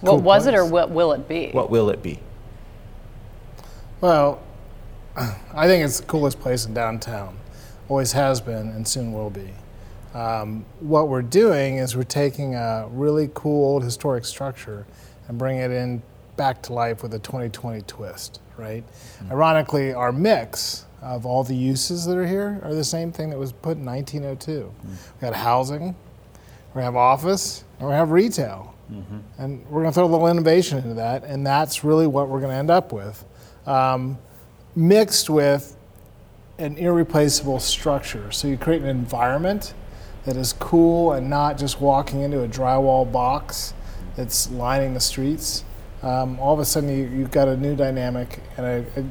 What 0.00 0.10
cool 0.10 0.20
was 0.20 0.44
place. 0.44 0.54
it, 0.54 0.58
or 0.58 0.66
what 0.66 0.90
will 0.90 1.12
it 1.12 1.28
be? 1.28 1.50
What 1.50 1.70
will 1.70 1.88
it 1.90 2.02
be? 2.02 2.18
Well, 4.00 4.42
I 5.16 5.66
think 5.66 5.84
it's 5.84 6.00
the 6.00 6.06
coolest 6.06 6.40
place 6.40 6.66
in 6.66 6.74
downtown. 6.74 7.36
Always 7.88 8.12
has 8.12 8.40
been, 8.40 8.68
and 8.70 8.86
soon 8.86 9.12
will 9.12 9.30
be. 9.30 9.50
Um, 10.14 10.64
what 10.80 11.08
we're 11.08 11.22
doing 11.22 11.78
is 11.78 11.96
we're 11.96 12.02
taking 12.02 12.54
a 12.54 12.86
really 12.90 13.30
cool 13.34 13.64
old 13.64 13.84
historic 13.84 14.24
structure 14.24 14.86
and 15.28 15.38
bringing 15.38 15.62
it 15.62 15.70
in 15.70 16.02
back 16.36 16.62
to 16.62 16.72
life 16.72 17.02
with 17.02 17.14
a 17.14 17.18
2020 17.18 17.82
twist, 17.82 18.40
right? 18.56 18.84
Mm-hmm. 18.84 19.32
Ironically, 19.32 19.94
our 19.94 20.12
mix 20.12 20.86
of 21.02 21.26
all 21.26 21.42
the 21.44 21.54
uses 21.54 22.06
that 22.06 22.16
are 22.16 22.26
here 22.26 22.60
are 22.62 22.74
the 22.74 22.84
same 22.84 23.12
thing 23.12 23.30
that 23.30 23.38
was 23.38 23.52
put 23.52 23.76
in 23.76 23.84
1902. 23.84 24.52
Mm-hmm. 24.52 24.88
We 24.88 25.20
got 25.20 25.34
housing, 25.34 25.96
we 26.74 26.82
have 26.82 26.96
office, 26.96 27.64
and 27.78 27.88
we 27.88 27.94
have 27.94 28.10
retail. 28.10 28.74
Mm-hmm. 28.90 29.18
And 29.38 29.66
we're 29.66 29.82
going 29.82 29.92
to 29.92 29.94
throw 29.94 30.04
a 30.04 30.06
little 30.06 30.28
innovation 30.28 30.78
into 30.78 30.94
that, 30.94 31.24
and 31.24 31.46
that's 31.46 31.84
really 31.84 32.06
what 32.06 32.28
we're 32.28 32.40
going 32.40 32.52
to 32.52 32.56
end 32.56 32.70
up 32.70 32.92
with. 32.92 33.24
Um, 33.66 34.18
mixed 34.74 35.28
with 35.28 35.76
an 36.58 36.76
irreplaceable 36.78 37.58
structure. 37.58 38.30
So 38.30 38.48
you 38.48 38.56
create 38.56 38.82
an 38.82 38.88
environment 38.88 39.74
that 40.24 40.36
is 40.36 40.52
cool 40.54 41.12
and 41.12 41.28
not 41.28 41.58
just 41.58 41.80
walking 41.80 42.20
into 42.20 42.42
a 42.42 42.48
drywall 42.48 43.10
box 43.10 43.74
that's 44.16 44.50
lining 44.50 44.94
the 44.94 45.00
streets. 45.00 45.64
Um, 46.02 46.38
all 46.38 46.54
of 46.54 46.60
a 46.60 46.64
sudden, 46.64 46.88
you, 46.90 47.06
you've 47.06 47.30
got 47.30 47.48
a 47.48 47.56
new 47.56 47.74
dynamic 47.74 48.40
and 48.56 48.66
a, 48.66 49.00
a, 49.00 49.04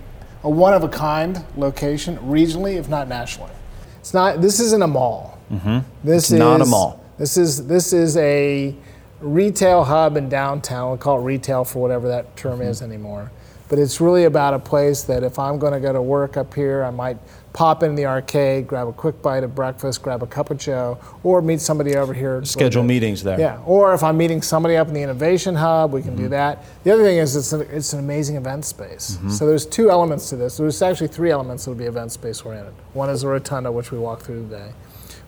a 0.44 0.50
one 0.50 0.74
of 0.74 0.84
a 0.84 0.90
kind 0.90 1.44
location, 1.56 2.18
regionally, 2.18 2.76
if 2.76 2.90
not 2.90 3.08
nationally. 3.08 3.52
It's 4.00 4.14
not. 4.14 4.42
This 4.42 4.60
isn't 4.60 4.82
a 4.82 4.88
mall. 4.88 5.38
Mm-hmm. 5.52 5.80
This 6.04 6.24
it's 6.24 6.32
is 6.32 6.40
not 6.40 6.62
a 6.62 6.66
mall. 6.66 7.04
This 7.18 7.38
is 7.38 7.68
this 7.68 7.94
is 7.94 8.18
a 8.18 8.76
retail 9.20 9.84
hub 9.84 10.18
in 10.18 10.30
downtown. 10.30 10.90
We'll 10.90 10.98
call 10.98 11.20
it 11.20 11.24
retail 11.24 11.64
for 11.64 11.82
whatever 11.82 12.08
that 12.08 12.36
term 12.36 12.60
mm-hmm. 12.60 12.70
is 12.70 12.82
anymore 12.82 13.32
but 13.72 13.80
it's 13.80 14.02
really 14.02 14.26
about 14.26 14.54
a 14.54 14.60
place 14.60 15.04
that 15.04 15.24
if 15.24 15.40
I'm 15.40 15.58
going 15.58 15.72
to 15.72 15.80
go 15.80 15.94
to 15.94 16.02
work 16.02 16.36
up 16.36 16.54
here, 16.54 16.84
I 16.84 16.90
might 16.90 17.18
pop 17.54 17.84
in 17.84 17.96
the 17.96 18.06
arcade, 18.06 18.68
grab 18.68 18.88
a 18.88 18.94
quick 18.94 19.22
bite 19.22 19.44
of 19.44 19.54
breakfast, 19.54 20.02
grab 20.02 20.24
a 20.24 20.28
cup 20.28 20.52
of 20.52 20.58
joe, 20.58 20.98
or 21.24 21.42
meet 21.42 21.60
somebody 21.60 21.96
over 21.96 22.14
here. 22.14 22.44
Schedule 22.46 22.84
meetings 22.84 23.24
there. 23.24 23.40
Yeah, 23.40 23.62
or 23.66 23.94
if 23.94 24.04
I'm 24.04 24.18
meeting 24.18 24.42
somebody 24.42 24.78
up 24.78 24.88
in 24.88 24.94
the 24.94 25.02
Innovation 25.02 25.56
Hub, 25.56 25.92
we 25.92 26.02
can 26.02 26.12
mm-hmm. 26.12 26.24
do 26.24 26.30
that. 26.30 26.64
The 26.84 26.92
other 26.92 27.04
thing 27.04 27.18
is 27.18 27.36
it's 27.36 27.54
an, 27.54 27.62
it's 27.70 27.94
an 27.94 28.00
amazing 28.00 28.36
event 28.36 28.66
space. 28.66 29.18
Mm-hmm. 29.18 29.30
So 29.30 29.46
there's 29.48 29.66
two 29.66 29.90
elements 29.90 30.30
to 30.30 30.38
this. 30.38 30.58
There's 30.58 30.82
actually 30.82 31.08
three 31.08 31.32
elements 31.32 31.66
that 31.66 31.72
will 31.72 31.78
be 31.78 31.86
event 31.86 32.12
space 32.12 32.42
oriented. 32.42 32.74
One 32.94 33.10
is 33.10 33.22
the 33.22 33.28
rotunda, 33.28 33.72
which 33.72 33.92
we 33.92 34.00
walked 34.00 34.24
through 34.24 34.44
today. 34.44 34.72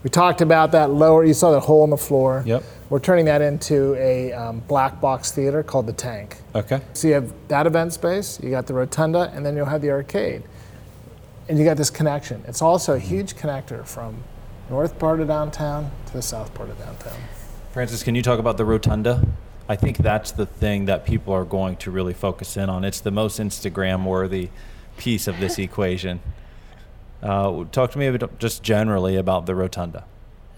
We 0.04 0.10
talked 0.10 0.42
about 0.42 0.74
that 0.74 0.90
lower, 0.90 1.24
you 1.24 1.34
saw 1.34 1.52
that 1.52 1.62
hole 1.62 1.86
in 1.86 1.90
the 1.90 1.98
floor. 1.98 2.44
Yep. 2.46 2.64
We're 2.90 3.00
turning 3.00 3.26
that 3.26 3.42
into 3.42 3.96
a 3.96 4.34
um, 4.34 4.60
black 4.68 5.00
box 5.00 5.32
theater 5.32 5.64
called 5.64 5.88
The 5.88 5.94
Tank. 5.94 6.38
Okay. 6.54 6.82
So 6.92 7.08
you 7.08 7.14
have 7.14 7.34
that 7.48 7.66
event 7.66 7.94
space, 7.94 8.38
you 8.44 8.50
got 8.50 8.68
the 8.68 8.74
rotunda, 8.74 9.32
and 9.34 9.46
then 9.46 9.56
you'll 9.56 9.66
have 9.66 9.82
the 9.82 9.92
arcade. 9.92 10.44
And 11.50 11.60
you 11.60 11.66
got 11.66 11.78
this 11.78 11.90
connection. 11.90 12.44
It's 12.48 12.62
also 12.62 12.94
a 12.94 13.00
huge 13.00 13.36
connector 13.36 13.86
from 13.86 14.24
north 14.70 14.98
part 14.98 15.20
of 15.20 15.28
downtown 15.28 15.92
to 16.06 16.14
the 16.14 16.22
south 16.22 16.54
part 16.54 16.70
of 16.70 16.80
downtown. 16.80 17.18
Francis, 17.72 18.04
can 18.04 18.16
you 18.16 18.22
talk 18.22 18.40
about 18.40 18.58
the 18.58 18.66
rotunda? 18.66 19.28
I 19.68 19.76
think 19.76 19.98
that's 19.98 20.32
the 20.32 20.46
thing 20.46 20.86
that 20.86 21.06
people 21.06 21.34
are 21.34 21.46
going 21.46 21.78
to 21.78 21.92
really 21.92 22.14
focus 22.14 22.56
in 22.58 22.70
on. 22.70 22.84
It's 22.84 23.00
the 23.00 23.12
most 23.12 23.40
Instagram 23.40 24.06
worthy 24.06 24.50
piece 24.98 25.28
of 25.28 25.40
this 25.40 25.58
equation. 25.60 26.22
Uh, 27.22 27.64
talk 27.72 27.92
to 27.92 27.98
me 27.98 28.08
a 28.08 28.18
bit 28.18 28.40
just 28.40 28.64
generally 28.64 29.16
about 29.16 29.46
the 29.46 29.56
rotunda. 29.56 30.06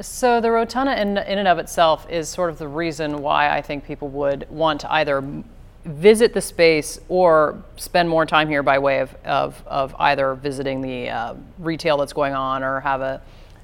So 0.01 0.41
the 0.41 0.51
rotunda 0.51 0.99
in, 0.99 1.17
in 1.17 1.37
and 1.37 1.47
of 1.47 1.57
itself 1.57 2.09
is 2.09 2.27
sort 2.27 2.49
of 2.49 2.57
the 2.57 2.67
reason 2.67 3.21
why 3.21 3.55
I 3.55 3.61
think 3.61 3.85
people 3.85 4.09
would 4.09 4.49
want 4.49 4.81
to 4.81 4.91
either 4.91 5.23
visit 5.85 6.33
the 6.33 6.41
space 6.41 6.99
or 7.09 7.63
spend 7.75 8.09
more 8.09 8.25
time 8.25 8.49
here 8.49 8.63
by 8.63 8.79
way 8.79 8.99
of, 8.99 9.15
of, 9.23 9.63
of 9.67 9.95
either 9.99 10.33
visiting 10.33 10.81
the 10.81 11.09
uh, 11.09 11.35
retail 11.59 11.97
that's 11.97 12.13
going 12.13 12.33
on 12.33 12.63
or 12.63 12.79
have 12.79 13.01
a 13.01 13.21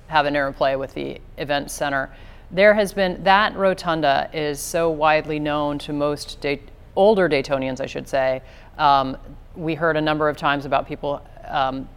have 0.07 0.25
an 0.25 0.35
interplay 0.35 0.75
with 0.75 0.93
the 0.93 1.19
event 1.37 1.71
center. 1.71 2.13
There 2.51 2.73
has 2.73 2.93
been 2.93 3.23
that 3.23 3.55
rotunda 3.55 4.29
is 4.33 4.59
so 4.59 4.89
widely 4.89 5.39
known 5.39 5.79
to 5.79 5.93
most 5.93 6.41
Day, 6.41 6.61
older 6.97 7.29
Daytonians, 7.29 7.79
I 7.79 7.85
should 7.85 8.09
say. 8.09 8.41
Um, 8.77 9.17
we 9.55 9.73
heard 9.73 9.95
a 9.95 10.01
number 10.01 10.27
of 10.27 10.35
times 10.35 10.65
about 10.65 10.85
people 10.85 11.25
um, 11.47 11.87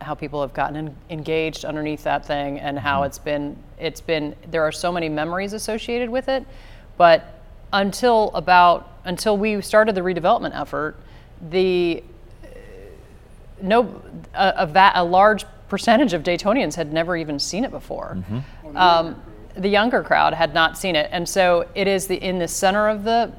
how 0.00 0.14
people 0.14 0.40
have 0.40 0.54
gotten 0.54 0.94
engaged 1.10 1.64
underneath 1.64 2.04
that 2.04 2.24
thing 2.24 2.60
and 2.60 2.78
how 2.78 2.98
mm-hmm. 2.98 3.06
it's 3.06 3.18
been 3.18 3.56
it's 3.78 4.00
been 4.00 4.34
there 4.50 4.62
are 4.62 4.72
so 4.72 4.92
many 4.92 5.08
memories 5.08 5.52
associated 5.52 6.08
with 6.08 6.28
it 6.28 6.46
but 6.96 7.42
until 7.72 8.30
about 8.34 8.97
until 9.08 9.36
we 9.36 9.60
started 9.62 9.94
the 9.94 10.02
redevelopment 10.02 10.54
effort 10.54 10.94
the 11.50 12.02
no 13.60 14.00
a, 14.34 14.54
a, 14.58 14.66
va- 14.66 14.92
a 14.94 15.04
large 15.04 15.44
percentage 15.68 16.12
of 16.12 16.22
Daytonians 16.22 16.74
had 16.74 16.92
never 16.92 17.16
even 17.16 17.38
seen 17.38 17.64
it 17.64 17.70
before. 17.70 18.16
Mm-hmm. 18.18 18.76
Um, 18.76 19.20
the 19.56 19.68
younger 19.68 20.02
crowd 20.02 20.34
had 20.34 20.54
not 20.54 20.78
seen 20.78 20.94
it, 20.94 21.08
and 21.10 21.28
so 21.28 21.68
it 21.74 21.88
is 21.88 22.06
the 22.06 22.16
in 22.16 22.38
the 22.38 22.46
center 22.46 22.88
of 22.88 23.02
the 23.02 23.32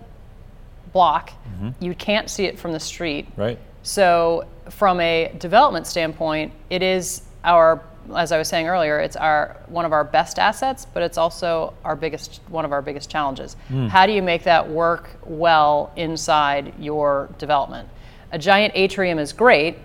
block. 0.92 1.30
Mm-hmm. 1.30 1.84
You 1.84 1.96
can't 1.96 2.30
see 2.30 2.46
it 2.46 2.60
from 2.60 2.74
the 2.74 2.80
street. 2.80 3.28
Right. 3.38 3.58
So, 3.84 4.46
from 4.70 5.00
a 5.00 5.34
development 5.40 5.88
standpoint, 5.88 6.52
it 6.70 6.84
is 6.84 7.22
our, 7.44 7.82
as 8.16 8.32
I 8.32 8.38
was 8.38 8.48
saying 8.48 8.68
earlier, 8.68 9.00
it's 9.00 9.16
our 9.16 9.58
one 9.68 9.86
of 9.86 9.94
our 9.94 10.04
best 10.04 10.40
assets, 10.40 10.86
but 10.94 11.04
it's 11.04 11.18
also 11.18 11.74
our 11.84 11.96
biggest 11.96 12.42
one 12.48 12.66
of 12.66 12.72
our 12.72 12.82
biggest 12.82 13.10
challenges. 13.10 13.56
Mm. 13.70 13.90
How 13.90 14.06
do 14.06 14.14
you 14.14 14.22
make 14.22 14.44
that 14.44 14.70
work 14.70 15.10
well 15.24 15.92
inside 15.96 16.74
your 16.80 17.30
development? 17.38 17.88
A 18.32 18.40
giant 18.40 18.74
atrium 18.76 19.20
is 19.20 19.34
great, 19.34 19.78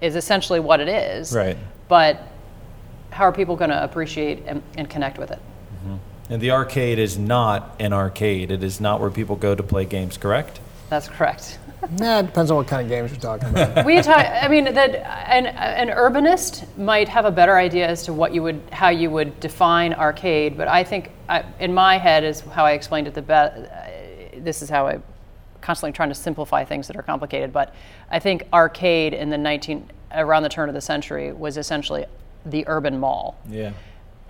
is 0.00 0.16
essentially 0.16 0.60
what 0.60 0.80
it 0.80 0.88
is. 0.88 1.32
Right. 1.32 1.56
But 1.88 2.20
how 3.10 3.24
are 3.24 3.32
people 3.32 3.56
going 3.56 3.70
to 3.70 3.82
appreciate 3.82 4.44
and, 4.46 4.62
and, 4.76 4.88
connect 4.88 5.18
with 5.18 5.30
it? 5.30 5.38
Mm-hmm. 5.38 6.32
And 6.32 6.42
the 6.42 6.50
arcade 6.50 6.98
is 6.98 7.18
not 7.18 7.74
an 7.80 7.92
arcade. 7.92 8.50
It 8.50 8.62
is 8.62 8.80
not 8.80 9.00
where 9.00 9.10
people 9.10 9.36
go 9.36 9.54
to 9.54 9.62
play 9.62 9.84
games, 9.84 10.16
correct? 10.16 10.60
That's 10.90 11.08
correct. 11.08 11.58
Nah, 11.98 12.20
it 12.20 12.26
depends 12.26 12.50
on 12.50 12.56
what 12.56 12.66
kind 12.66 12.82
of 12.82 12.88
games 12.88 13.10
you're 13.10 13.20
talking 13.20 13.48
about. 13.48 13.84
we 13.84 14.00
talk. 14.02 14.26
I 14.26 14.48
mean, 14.48 14.64
that 14.64 14.94
an, 15.30 15.46
an 15.46 15.88
urbanist 15.88 16.66
might 16.76 17.08
have 17.08 17.24
a 17.24 17.30
better 17.30 17.56
idea 17.56 17.86
as 17.86 18.04
to 18.04 18.12
what 18.12 18.34
you 18.34 18.42
would, 18.42 18.60
how 18.72 18.88
you 18.88 19.10
would 19.10 19.38
define 19.40 19.94
arcade. 19.94 20.56
But 20.56 20.68
I 20.68 20.84
think, 20.84 21.10
I, 21.28 21.44
in 21.60 21.72
my 21.72 21.98
head, 21.98 22.24
is 22.24 22.40
how 22.40 22.64
I 22.64 22.72
explained 22.72 23.06
it 23.06 23.14
the 23.14 23.22
best. 23.22 23.56
Uh, 23.56 24.40
this 24.40 24.62
is 24.62 24.68
how 24.68 24.86
I 24.86 25.00
constantly 25.60 25.92
trying 25.92 26.08
to 26.08 26.14
simplify 26.14 26.64
things 26.64 26.86
that 26.86 26.96
are 26.96 27.02
complicated. 27.02 27.52
But 27.52 27.74
I 28.10 28.18
think 28.18 28.44
arcade 28.52 29.14
in 29.14 29.30
the 29.30 29.38
19 29.38 29.90
around 30.12 30.42
the 30.42 30.48
turn 30.48 30.68
of 30.68 30.74
the 30.74 30.80
century 30.80 31.32
was 31.32 31.56
essentially 31.56 32.06
the 32.46 32.64
urban 32.66 32.98
mall. 32.98 33.36
Yeah. 33.48 33.72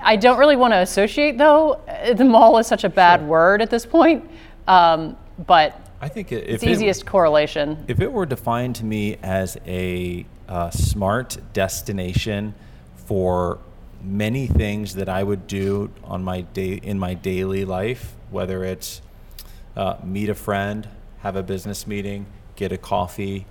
I 0.00 0.16
don't 0.16 0.38
really 0.38 0.56
want 0.56 0.72
to 0.72 0.78
associate 0.78 1.38
though. 1.38 1.80
The 2.14 2.24
mall 2.24 2.58
is 2.58 2.66
such 2.66 2.84
a 2.84 2.88
bad 2.88 3.20
sure. 3.20 3.28
word 3.28 3.62
at 3.62 3.70
this 3.70 3.84
point. 3.84 4.28
Um, 4.66 5.16
but 5.46 5.87
I 6.00 6.08
think 6.08 6.32
it, 6.32 6.48
it's 6.48 6.64
easiest 6.64 7.02
it, 7.02 7.06
correlation. 7.06 7.84
If 7.88 8.00
it 8.00 8.12
were 8.12 8.26
defined 8.26 8.76
to 8.76 8.84
me 8.84 9.16
as 9.22 9.56
a 9.66 10.26
uh, 10.48 10.70
smart 10.70 11.38
destination 11.52 12.54
for 12.94 13.58
many 14.02 14.46
things 14.46 14.94
that 14.94 15.08
I 15.08 15.22
would 15.22 15.46
do 15.46 15.90
on 16.04 16.22
my 16.22 16.42
day 16.42 16.74
in 16.82 16.98
my 16.98 17.14
daily 17.14 17.64
life, 17.64 18.14
whether 18.30 18.64
it's 18.64 19.02
uh, 19.76 19.96
meet 20.04 20.28
a 20.28 20.34
friend, 20.34 20.88
have 21.20 21.36
a 21.36 21.42
business 21.42 21.86
meeting, 21.86 22.26
get 22.54 22.70
a 22.70 22.78
coffee, 22.78 23.46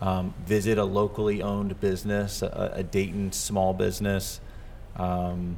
um, 0.00 0.34
visit 0.46 0.78
a 0.78 0.84
locally 0.84 1.42
owned 1.42 1.80
business, 1.80 2.42
a, 2.42 2.72
a 2.74 2.82
Dayton 2.82 3.32
small 3.32 3.74
business, 3.74 4.40
um, 4.96 5.56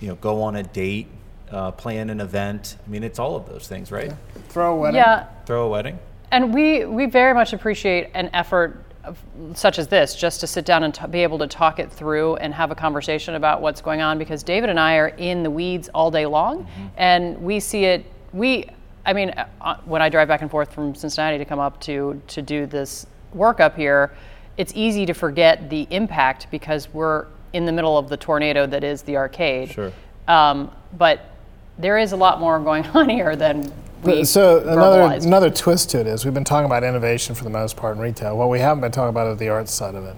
you 0.00 0.08
know, 0.08 0.14
go 0.16 0.42
on 0.42 0.56
a 0.56 0.62
date, 0.62 1.08
uh, 1.54 1.70
plan 1.70 2.10
an 2.10 2.20
event. 2.20 2.76
I 2.86 2.90
mean, 2.90 3.04
it's 3.04 3.18
all 3.18 3.36
of 3.36 3.48
those 3.48 3.68
things, 3.68 3.90
right? 3.92 4.12
Throw 4.48 4.74
a 4.74 4.76
wedding. 4.76 4.96
Yeah, 4.96 5.26
Throw 5.46 5.66
a 5.66 5.68
wedding. 5.68 5.98
and 6.32 6.52
we 6.52 6.84
we 6.84 7.06
very 7.06 7.32
much 7.32 7.52
appreciate 7.52 8.10
an 8.14 8.28
effort 8.32 8.82
of, 9.04 9.18
such 9.54 9.78
as 9.78 9.86
this, 9.88 10.16
just 10.16 10.40
to 10.40 10.46
sit 10.46 10.64
down 10.64 10.82
and 10.82 10.92
t- 10.94 11.06
be 11.06 11.22
able 11.22 11.38
to 11.38 11.46
talk 11.46 11.78
it 11.78 11.92
through 11.92 12.36
and 12.36 12.52
have 12.54 12.70
a 12.70 12.74
conversation 12.74 13.34
about 13.36 13.60
what's 13.62 13.80
going 13.80 14.00
on. 14.00 14.18
Because 14.18 14.42
David 14.42 14.68
and 14.70 14.80
I 14.80 14.96
are 14.96 15.08
in 15.08 15.42
the 15.42 15.50
weeds 15.50 15.88
all 15.94 16.10
day 16.10 16.26
long, 16.26 16.66
and 16.96 17.40
we 17.40 17.60
see 17.60 17.84
it. 17.84 18.04
We, 18.32 18.68
I 19.06 19.12
mean, 19.12 19.30
uh, 19.60 19.76
when 19.84 20.02
I 20.02 20.08
drive 20.08 20.26
back 20.28 20.42
and 20.42 20.50
forth 20.50 20.72
from 20.72 20.94
Cincinnati 20.94 21.38
to 21.38 21.44
come 21.44 21.60
up 21.60 21.80
to 21.82 22.20
to 22.28 22.42
do 22.42 22.66
this 22.66 23.06
work 23.32 23.60
up 23.60 23.76
here, 23.76 24.12
it's 24.56 24.72
easy 24.74 25.06
to 25.06 25.12
forget 25.14 25.70
the 25.70 25.86
impact 25.90 26.48
because 26.50 26.88
we're 26.92 27.26
in 27.52 27.64
the 27.66 27.72
middle 27.72 27.96
of 27.96 28.08
the 28.08 28.16
tornado 28.16 28.66
that 28.66 28.82
is 28.82 29.02
the 29.02 29.16
arcade. 29.16 29.70
Sure. 29.70 29.92
Um, 30.26 30.70
but 30.96 31.30
there 31.78 31.98
is 31.98 32.12
a 32.12 32.16
lot 32.16 32.40
more 32.40 32.58
going 32.60 32.84
on 32.88 33.08
here 33.08 33.36
than 33.36 33.66
uh, 33.66 33.70
we 34.02 34.24
So 34.24 34.58
another 34.60 34.98
verbalized. 35.02 35.26
another 35.26 35.50
twist 35.50 35.90
to 35.90 36.00
it 36.00 36.06
is 36.06 36.24
we've 36.24 36.34
been 36.34 36.44
talking 36.44 36.66
about 36.66 36.84
innovation 36.84 37.34
for 37.34 37.44
the 37.44 37.50
most 37.50 37.76
part 37.76 37.96
in 37.96 38.02
retail. 38.02 38.36
What 38.36 38.48
we 38.50 38.60
haven't 38.60 38.80
been 38.82 38.92
talking 38.92 39.10
about 39.10 39.26
is 39.28 39.38
the 39.38 39.48
arts 39.48 39.72
side 39.72 39.94
of 39.94 40.04
it, 40.04 40.16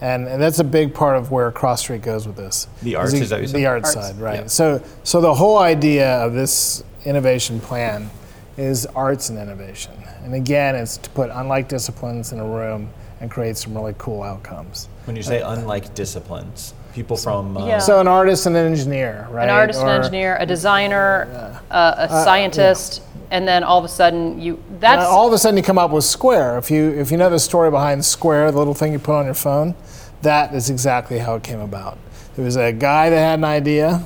and, 0.00 0.26
and 0.28 0.42
that's 0.42 0.58
a 0.58 0.64
big 0.64 0.92
part 0.94 1.16
of 1.16 1.30
where 1.30 1.50
Cross 1.52 1.82
Street 1.82 2.02
goes 2.02 2.26
with 2.26 2.36
this. 2.36 2.66
The 2.82 2.96
arts, 2.96 3.12
is 3.12 3.30
that 3.30 3.36
what 3.36 3.42
you 3.42 3.48
said? 3.48 3.56
the 3.56 3.66
arts, 3.66 3.96
Arts. 3.96 4.08
side, 4.08 4.20
right? 4.20 4.40
Yeah. 4.40 4.46
So 4.48 4.82
so 5.04 5.20
the 5.20 5.34
whole 5.34 5.58
idea 5.58 6.08
of 6.16 6.32
this 6.34 6.82
innovation 7.04 7.60
plan 7.60 8.10
is 8.56 8.86
arts 8.86 9.30
and 9.30 9.38
innovation, 9.38 9.92
and 10.24 10.34
again, 10.34 10.74
it's 10.74 10.96
to 10.98 11.10
put 11.10 11.30
unlike 11.32 11.68
disciplines 11.68 12.32
in 12.32 12.40
a 12.40 12.44
room 12.46 12.90
and 13.20 13.30
create 13.30 13.56
some 13.56 13.72
really 13.72 13.94
cool 13.98 14.22
outcomes. 14.22 14.88
When 15.04 15.14
you 15.14 15.22
say 15.22 15.40
unlike 15.42 15.94
disciplines, 15.94 16.74
people 16.94 17.16
from 17.16 17.56
uh, 17.56 17.66
Yeah. 17.66 17.78
So 17.78 18.00
an 18.00 18.08
artist 18.08 18.46
and 18.46 18.56
an 18.56 18.66
engineer, 18.66 19.26
right? 19.30 19.44
an 19.44 19.50
artist, 19.50 19.80
Or- 19.80 19.88
an 19.88 19.96
engineer, 19.96 20.36
a 20.40 20.46
designer, 20.46 21.26
uh, 21.70 21.94
a 21.98 22.08
scientist, 22.08 23.02
and 23.30 23.48
then 23.48 23.64
all 23.64 23.78
of 23.78 23.84
a 23.84 23.88
sudden 23.88 24.40
you 24.40 24.58
that's 24.78 25.04
Uh, 25.04 25.08
all 25.08 25.26
of 25.26 25.32
a 25.32 25.38
sudden 25.38 25.56
you 25.56 25.62
come 25.62 25.78
up 25.78 25.90
with 25.90 26.04
Square. 26.04 26.58
If 26.58 26.70
you 26.70 26.90
if 26.98 27.10
you 27.10 27.16
know 27.16 27.30
the 27.30 27.38
story 27.38 27.70
behind 27.70 28.04
Square, 28.04 28.52
the 28.52 28.58
little 28.58 28.74
thing 28.74 28.92
you 28.92 28.98
put 28.98 29.14
on 29.14 29.24
your 29.24 29.34
phone, 29.34 29.74
that 30.22 30.54
is 30.54 30.68
exactly 30.70 31.18
how 31.18 31.34
it 31.36 31.42
came 31.42 31.60
about. 31.60 31.98
There 32.36 32.44
was 32.44 32.56
a 32.56 32.72
guy 32.72 33.10
that 33.10 33.16
had 33.18 33.38
an 33.38 33.44
idea. 33.44 34.02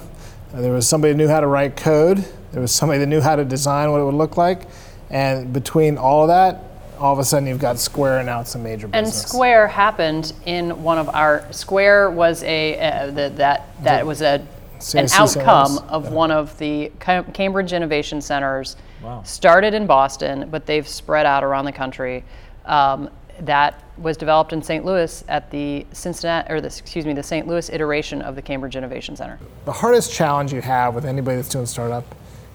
uh, 0.54 0.60
There 0.60 0.72
was 0.72 0.86
somebody 0.88 1.12
who 1.12 1.18
knew 1.18 1.28
how 1.28 1.40
to 1.40 1.46
write 1.46 1.76
code. 1.76 2.24
There 2.52 2.62
was 2.62 2.72
somebody 2.72 2.98
that 3.00 3.06
knew 3.06 3.20
how 3.20 3.36
to 3.36 3.44
design 3.44 3.90
what 3.92 4.00
it 4.00 4.04
would 4.04 4.14
look 4.14 4.36
like. 4.36 4.62
And 5.10 5.52
between 5.52 5.98
all 5.98 6.22
of 6.22 6.28
that, 6.28 6.62
all 6.98 7.12
of 7.12 7.18
a 7.18 7.24
sudden 7.24 7.48
you've 7.48 7.60
got 7.60 7.78
Square, 7.78 8.18
and 8.18 8.26
now 8.26 8.40
it's 8.40 8.54
a 8.54 8.58
major 8.58 8.88
and. 8.92 9.08
Square 9.08 9.68
happened 9.68 10.32
in 10.44 10.82
one 10.82 10.98
of 10.98 11.08
our 11.08 11.50
Square 11.52 12.10
was 12.10 12.42
a 12.42 12.78
uh, 12.78 13.06
the, 13.06 13.32
that 13.36 13.68
that 13.82 14.06
was 14.06 14.22
a 14.22 14.46
an 14.94 15.08
outcome 15.12 15.68
Sales. 15.68 15.82
of 15.88 16.12
one 16.12 16.30
of 16.30 16.56
the 16.58 16.92
Cambridge 17.00 17.72
Innovation 17.72 18.20
Centers. 18.20 18.76
Wow. 19.02 19.22
Started 19.24 19.74
in 19.74 19.86
Boston, 19.86 20.48
but 20.50 20.66
they've 20.66 20.86
spread 20.86 21.26
out 21.26 21.44
around 21.44 21.64
the 21.64 21.72
country. 21.72 22.24
Um, 22.64 23.10
that 23.40 23.82
was 23.98 24.16
developed 24.16 24.52
in 24.52 24.62
St. 24.62 24.84
Louis 24.84 25.24
at 25.28 25.50
the 25.50 25.86
Cincinnati, 25.92 26.52
or 26.52 26.60
the, 26.60 26.68
excuse 26.68 27.04
me, 27.04 27.12
the 27.12 27.22
St. 27.22 27.46
Louis 27.46 27.68
iteration 27.70 28.22
of 28.22 28.34
the 28.34 28.42
Cambridge 28.42 28.76
Innovation 28.76 29.14
Center. 29.16 29.38
The 29.64 29.72
hardest 29.72 30.12
challenge 30.12 30.52
you 30.52 30.62
have 30.62 30.94
with 30.94 31.04
anybody 31.04 31.36
that's 31.36 31.48
doing 31.48 31.66
startup 31.66 32.04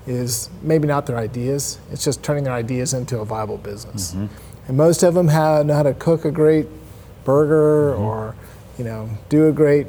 is 0.08 0.50
maybe 0.62 0.88
not 0.88 1.06
their 1.06 1.18
ideas. 1.18 1.80
It's 1.92 2.04
just 2.04 2.24
turning 2.24 2.44
their 2.44 2.54
ideas 2.54 2.94
into 2.94 3.20
a 3.20 3.26
viable 3.26 3.58
business. 3.58 4.14
Mm-hmm. 4.14 4.28
And 4.68 4.78
most 4.78 5.04
of 5.04 5.14
them 5.14 5.28
have, 5.28 5.66
know 5.66 5.76
how 5.76 5.84
to 5.84 5.94
cook 5.94 6.26
a 6.26 6.32
great 6.32 6.68
burger 7.24 7.94
mm-hmm. 7.94 8.04
or, 8.04 8.36
you 8.78 8.84
know, 8.84 9.10
do 9.30 9.48
a 9.48 9.52
great 9.52 9.88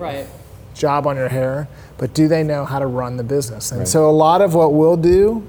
job 0.75 1.07
on 1.07 1.17
your 1.17 1.29
hair, 1.29 1.69
but 1.99 2.15
do 2.15 2.29
they 2.29 2.43
know 2.43 2.65
how 2.65 2.79
to 2.79 2.87
run 2.87 3.17
the 3.17 3.25
business? 3.25 3.73
And 3.73 3.87
so 3.87 4.09
a 4.09 4.11
lot 4.11 4.41
of 4.41 4.55
what 4.55 4.73
we'll 4.73 4.97
do 4.97 5.47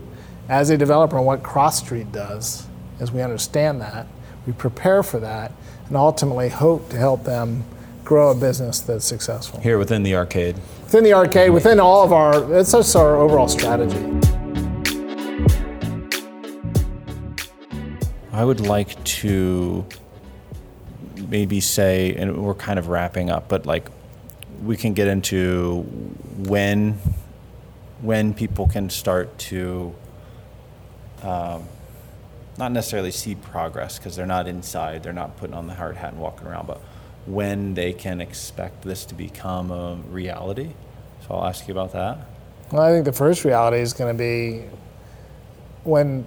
as 0.49 0.69
a 0.69 0.77
developer 0.77 1.17
and 1.17 1.25
what 1.25 1.43
Cross 1.43 1.79
Street 1.79 2.11
does 2.11 2.67
is 2.99 3.11
we 3.11 3.21
understand 3.21 3.81
that, 3.81 4.07
we 4.45 4.53
prepare 4.53 5.01
for 5.03 5.19
that, 5.19 5.51
and 5.88 5.97
ultimately 5.97 6.49
hope 6.49 6.89
to 6.89 6.97
help 6.97 7.23
them 7.23 7.63
grow 8.03 8.31
a 8.31 8.35
business 8.35 8.81
that's 8.81 9.05
successful 9.05 9.61
here 9.61 9.77
within 9.77 10.03
the 10.03 10.13
arcade. 10.13 10.57
within 10.83 11.03
the 11.03 11.13
arcade, 11.13 11.45
mm-hmm. 11.47 11.55
within 11.55 11.79
all 11.79 12.03
of 12.03 12.13
our, 12.13 12.39
that's 12.41 12.71
just 12.71 12.95
our 12.95 13.15
overall 13.15 13.47
strategy. 13.47 14.32
I 18.33 18.43
would 18.43 18.61
like 18.61 19.01
to 19.03 19.85
maybe 21.29 21.61
say, 21.61 22.15
and 22.15 22.43
we're 22.43 22.55
kind 22.55 22.79
of 22.79 22.87
wrapping 22.87 23.29
up, 23.29 23.47
but 23.47 23.67
like 23.67 23.89
we 24.63 24.75
can 24.75 24.93
get 24.93 25.07
into 25.07 25.81
when 26.37 26.97
when 28.01 28.33
people 28.33 28.67
can 28.67 28.89
start 28.89 29.37
to 29.37 29.93
um, 31.21 31.63
not 32.57 32.71
necessarily 32.71 33.11
see 33.11 33.35
progress 33.35 33.99
because 33.99 34.15
they're 34.15 34.25
not 34.25 34.47
inside, 34.47 35.03
they're 35.03 35.13
not 35.13 35.37
putting 35.37 35.55
on 35.55 35.67
the 35.67 35.75
hard 35.75 35.95
hat 35.95 36.13
and 36.13 36.21
walking 36.21 36.47
around, 36.47 36.65
but 36.65 36.81
when 37.27 37.75
they 37.75 37.93
can 37.93 38.19
expect 38.19 38.81
this 38.81 39.05
to 39.05 39.13
become 39.15 39.69
a 39.69 39.95
reality. 40.09 40.71
So 41.21 41.35
I'll 41.35 41.45
ask 41.45 41.67
you 41.67 41.71
about 41.71 41.93
that. 41.93 42.17
Well, 42.71 42.81
I 42.81 42.91
think 42.91 43.05
the 43.05 43.13
first 43.13 43.45
reality 43.45 43.77
is 43.77 43.93
going 43.93 44.11
to 44.11 44.17
be 44.17 44.65
when 45.83 46.25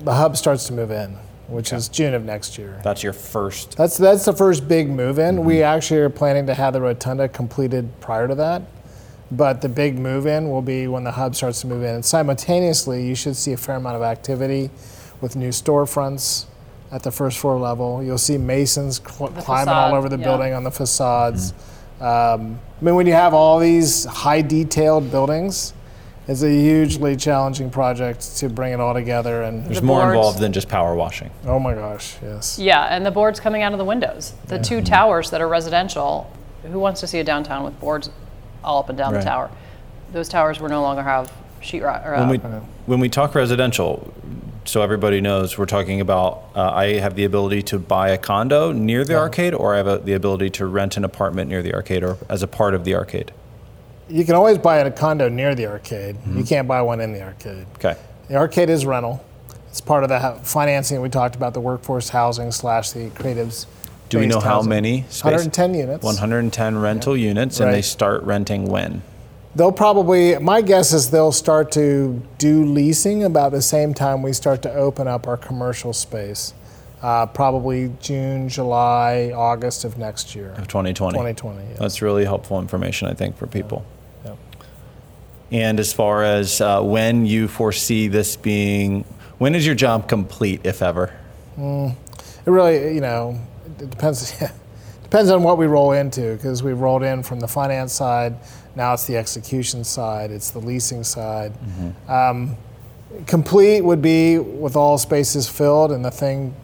the 0.00 0.14
hub 0.14 0.36
starts 0.36 0.66
to 0.66 0.72
move 0.72 0.90
in, 0.90 1.16
which 1.48 1.72
is 1.72 1.88
June 1.88 2.14
of 2.14 2.24
next 2.24 2.58
year. 2.58 2.80
That's 2.82 3.02
your 3.02 3.12
first. 3.12 3.76
That's 3.76 3.96
that's 3.96 4.24
the 4.24 4.32
first 4.32 4.68
big 4.68 4.88
move 4.88 5.18
in. 5.18 5.44
We 5.44 5.62
actually 5.62 6.00
are 6.00 6.10
planning 6.10 6.46
to 6.46 6.54
have 6.54 6.72
the 6.72 6.80
rotunda 6.80 7.28
completed 7.28 7.88
prior 8.00 8.28
to 8.28 8.34
that, 8.36 8.62
but 9.30 9.60
the 9.60 9.68
big 9.68 9.98
move 9.98 10.26
in 10.26 10.50
will 10.50 10.62
be 10.62 10.88
when 10.88 11.04
the 11.04 11.12
hub 11.12 11.34
starts 11.34 11.60
to 11.62 11.66
move 11.66 11.82
in. 11.82 11.94
And 11.96 12.04
simultaneously, 12.04 13.06
you 13.06 13.14
should 13.14 13.36
see 13.36 13.52
a 13.52 13.56
fair 13.56 13.76
amount 13.76 13.96
of 13.96 14.02
activity 14.02 14.70
with 15.20 15.36
new 15.36 15.50
storefronts 15.50 16.46
at 16.90 17.02
the 17.02 17.10
first 17.10 17.38
floor 17.38 17.58
level. 17.58 18.02
You'll 18.02 18.18
see 18.18 18.36
masons 18.36 19.00
cl- 19.00 19.30
climbing 19.30 19.72
all 19.72 19.94
over 19.94 20.08
the 20.08 20.18
yeah. 20.18 20.24
building 20.24 20.52
on 20.52 20.64
the 20.64 20.70
facades. 20.70 21.54
Um, 22.00 22.60
I 22.80 22.84
mean, 22.84 22.96
when 22.96 23.06
you 23.06 23.12
have 23.12 23.32
all 23.32 23.58
these 23.58 24.04
high 24.04 24.42
detailed 24.42 25.10
buildings, 25.10 25.72
it's 26.28 26.42
a 26.42 26.48
hugely 26.50 27.16
challenging 27.16 27.70
project 27.70 28.36
to 28.38 28.48
bring 28.48 28.72
it 28.72 28.80
all 28.80 28.94
together. 28.94 29.42
And 29.42 29.64
There's 29.66 29.80
The 29.80 29.86
more 29.86 30.00
boards- 30.02 30.14
involved 30.16 30.38
than 30.40 30.52
just 30.52 30.68
power 30.68 30.94
washing. 30.94 31.30
oh 31.46 31.58
my 31.58 31.74
gosh, 31.74 32.16
yes. 32.22 32.58
Yeah, 32.58 32.82
and 32.84 33.04
the 33.04 33.10
boards 33.10 33.40
coming 33.40 33.62
out 33.62 33.72
of 33.72 33.78
the 33.78 33.84
windows. 33.84 34.32
The 34.46 34.58
two 34.58 34.82
towers 34.82 35.30
that 35.30 35.40
are 35.40 35.48
residential. 35.48 36.30
Who 36.70 36.78
wants 36.78 37.00
to 37.00 37.08
see 37.08 37.18
a 37.18 37.24
downtown 37.24 37.64
with 37.64 37.78
boards 37.80 38.08
all 38.62 38.78
up 38.78 38.88
and 38.88 38.96
down 38.96 39.12
Right. 39.14 39.18
the 39.20 39.24
tower? 39.28 39.50
Those 40.12 40.28
towers 40.28 40.60
will 40.60 40.68
no 40.68 40.80
longer 40.82 41.02
have 41.02 41.32
sheetrock. 41.60 42.06
Or, 42.06 42.12
When 42.12 42.22
uh, 42.22 42.30
we, 42.30 42.38
when 42.86 43.00
we 43.00 43.08
talk 43.08 43.34
residential, 43.34 44.12
so 44.64 44.80
everybody 44.80 45.20
knows, 45.20 45.58
we're 45.58 45.66
talking 45.66 46.00
about 46.00 46.44
uh, 46.54 46.70
I 46.70 46.98
have 47.00 47.16
the 47.16 47.24
ability 47.24 47.62
to 47.64 47.80
buy 47.80 48.10
a 48.10 48.18
condo 48.18 48.70
near 48.70 49.04
the 49.04 49.16
arcade, 49.16 49.54
or 49.54 49.74
I 49.74 49.78
have 49.78 49.88
a, 49.88 49.98
the 49.98 50.12
ability 50.12 50.50
to 50.50 50.66
rent 50.66 50.96
an 50.96 51.02
apartment 51.04 51.48
near 51.50 51.62
the 51.62 51.74
arcade, 51.74 52.04
or 52.04 52.16
as 52.28 52.44
a 52.44 52.46
part 52.46 52.74
of 52.74 52.84
the 52.84 52.94
arcade. 52.94 53.32
You 54.12 54.26
can 54.26 54.34
always 54.34 54.58
buy 54.58 54.78
a 54.78 54.90
condo 54.90 55.30
near 55.30 55.54
the 55.54 55.66
arcade. 55.66 56.16
You 56.30 56.44
can't 56.44 56.68
buy 56.68 56.82
one 56.82 57.00
in 57.00 57.12
the 57.12 57.22
arcade. 57.22 57.66
Okay. 57.76 57.96
The 58.28 58.36
arcade 58.36 58.68
is 58.68 58.84
rental. 58.84 59.24
It's 59.68 59.80
part 59.80 60.04
of 60.04 60.10
the 60.10 60.38
financing 60.44 61.00
we 61.00 61.08
talked 61.08 61.34
about, 61.34 61.54
the 61.54 61.60
workforce 61.60 62.10
housing 62.10 62.52
slash 62.52 62.90
the 62.90 63.08
creatives. 63.10 63.64
Do 64.10 64.18
we 64.18 64.26
know 64.26 64.38
how 64.38 64.56
housing. 64.56 64.68
many? 64.68 65.02
Space? 65.08 65.24
110 65.24 65.74
units. 65.74 66.04
110 66.04 66.76
rental 66.76 67.16
units, 67.16 67.58
and 67.58 67.72
they 67.72 67.80
start 67.80 68.22
renting 68.24 68.66
when? 68.66 69.00
They'll 69.54 69.72
probably, 69.72 70.38
my 70.38 70.60
guess 70.60 70.92
is 70.92 71.10
they'll 71.10 71.32
start 71.32 71.72
to 71.72 72.22
do 72.36 72.66
leasing 72.66 73.24
about 73.24 73.52
the 73.52 73.62
same 73.62 73.94
time 73.94 74.20
we 74.20 74.34
start 74.34 74.60
to 74.62 74.74
open 74.74 75.08
up 75.08 75.26
our 75.26 75.38
commercial 75.38 75.94
space. 75.94 76.52
Uh, 77.00 77.26
probably 77.26 77.92
June, 78.00 78.48
July, 78.48 79.32
August 79.34 79.84
of 79.84 79.96
next 79.96 80.34
year. 80.34 80.50
Of 80.52 80.68
2020. 80.68 81.12
2020, 81.12 81.66
yes. 81.66 81.78
That's 81.78 82.02
really 82.02 82.24
helpful 82.24 82.60
information, 82.60 83.08
I 83.08 83.14
think, 83.14 83.36
for 83.36 83.46
people. 83.46 83.84
And 85.52 85.78
as 85.78 85.92
far 85.92 86.24
as 86.24 86.60
uh, 86.62 86.80
when 86.82 87.26
you 87.26 87.46
foresee 87.46 88.08
this 88.08 88.36
being, 88.36 89.04
when 89.36 89.54
is 89.54 89.66
your 89.66 89.74
job 89.74 90.08
complete, 90.08 90.62
if 90.64 90.80
ever? 90.80 91.14
It 91.58 92.50
really, 92.50 92.94
you 92.94 93.02
know, 93.02 93.38
it 93.78 93.90
depends. 93.90 94.32
depends 95.02 95.30
on 95.30 95.42
what 95.42 95.58
we 95.58 95.66
roll 95.66 95.92
into 95.92 96.34
because 96.36 96.62
we've 96.62 96.80
rolled 96.80 97.02
in 97.02 97.22
from 97.22 97.38
the 97.38 97.46
finance 97.46 97.92
side. 97.92 98.34
Now 98.74 98.94
it's 98.94 99.04
the 99.04 99.18
execution 99.18 99.84
side. 99.84 100.30
It's 100.30 100.50
the 100.50 100.58
leasing 100.58 101.04
side. 101.04 101.52
Um, 102.08 102.56
complete 103.26 103.82
would 103.82 104.00
be 104.00 104.38
with 104.38 104.74
all 104.74 104.96
spaces 104.96 105.46
filled 105.46 105.92
and 105.92 106.02
the 106.02 106.10
thing 106.10 106.56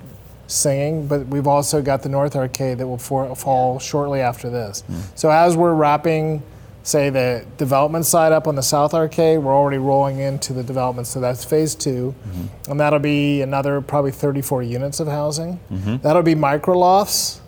singing. 0.46 1.07
But 1.07 1.27
we've 1.27 1.46
also 1.46 1.83
got 1.83 2.03
the 2.03 2.09
North 2.09 2.37
Arcade 2.37 2.79
that 2.79 2.87
will 2.87 2.96
for, 2.96 3.37
fall 3.37 3.79
shortly 3.79 4.22
after 4.22 4.48
this. 4.48 4.83
So 5.14 5.29
as 5.31 5.55
we're 5.55 5.74
wrapping 5.74 6.42
say 6.83 7.11
the 7.11 7.45
development 7.57 8.07
side 8.07 8.33
up 8.33 8.47
on 8.47 8.55
the 8.55 8.62
south 8.62 8.95
arcade, 8.95 9.41
we're 9.41 9.55
already 9.55 9.79
rolling 9.79 10.19
into 10.19 10.53
the 10.53 10.62
development, 10.62 11.07
so 11.07 11.21
that's 11.21 11.45
phase 11.45 11.75
2 11.75 12.14
mm-hmm. 12.14 12.71
and 12.71 12.81
that'll 12.81 12.99
be 12.99 13.43
another 13.43 13.81
probably 13.81 14.11
34 14.11 14.62
units 14.62 15.01
of 15.01 15.09
housing. 15.09 15.61
Mm-hmm. 15.71 15.99
That'll 15.99 16.23
be 16.23 16.35
micro 16.35 16.79
lofts, 16.79 17.41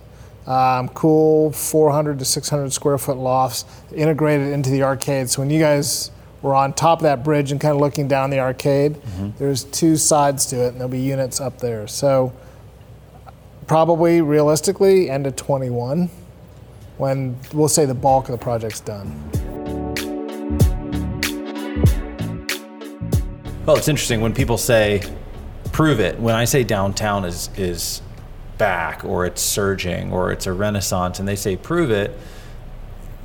um, 0.47 0.89
cool 0.91 1.53
400 1.53 2.19
to 2.19 2.25
600 2.25 2.73
square 2.73 2.99
foot 2.99 3.17
lofts 3.17 3.65
integrated 3.95 4.53
into 4.53 4.71
the 4.71 4.83
arcade. 4.83 5.31
So 5.31 5.43
when 5.43 5.51
you 5.51 5.61
guys 5.61 6.11
were 6.43 6.55
on 6.55 6.73
top 6.73 7.01
of 7.01 7.03
that 7.05 7.23
bridge 7.23 7.53
and 7.53 7.61
kind 7.61 7.75
of 7.75 7.81
looking 7.81 8.09
down 8.09 8.31
the 8.31 8.41
arcade, 8.41 8.95
mm-hmm. 8.95 9.31
there's 9.39 9.65
two 9.65 9.97
sides 9.97 10.47
to 10.47 10.65
it, 10.65 10.69
and 10.69 10.77
there'll 10.77 10.89
be 10.89 11.01
units 11.01 11.41
up 11.41 11.59
there. 11.59 11.87
So 11.87 12.33
probably 13.67 14.21
realistically 14.21 15.09
end 15.09 15.27
of 15.27 15.37
21 15.37 16.11
when 17.01 17.35
we'll 17.55 17.67
say 17.67 17.87
the 17.87 17.95
bulk 17.95 18.29
of 18.29 18.33
the 18.33 18.39
project's 18.39 18.81
done. 18.81 19.09
Well, 23.65 23.77
it's 23.77 23.89
interesting 23.89 24.21
when 24.21 24.35
people 24.35 24.59
say, 24.59 25.03
prove 25.73 25.99
it. 25.99 26.21
When 26.21 26.35
I 26.35 26.45
say 26.45 26.63
downtown 26.63 27.25
is, 27.25 27.49
is 27.57 28.03
back 28.59 29.03
or 29.03 29.25
it's 29.25 29.41
surging 29.41 30.13
or 30.13 30.31
it's 30.31 30.47
a 30.47 30.53
renaissance 30.53 31.19
and 31.19 31.27
they 31.27 31.37
say 31.37 31.57
prove 31.57 31.91
it, 31.91 32.19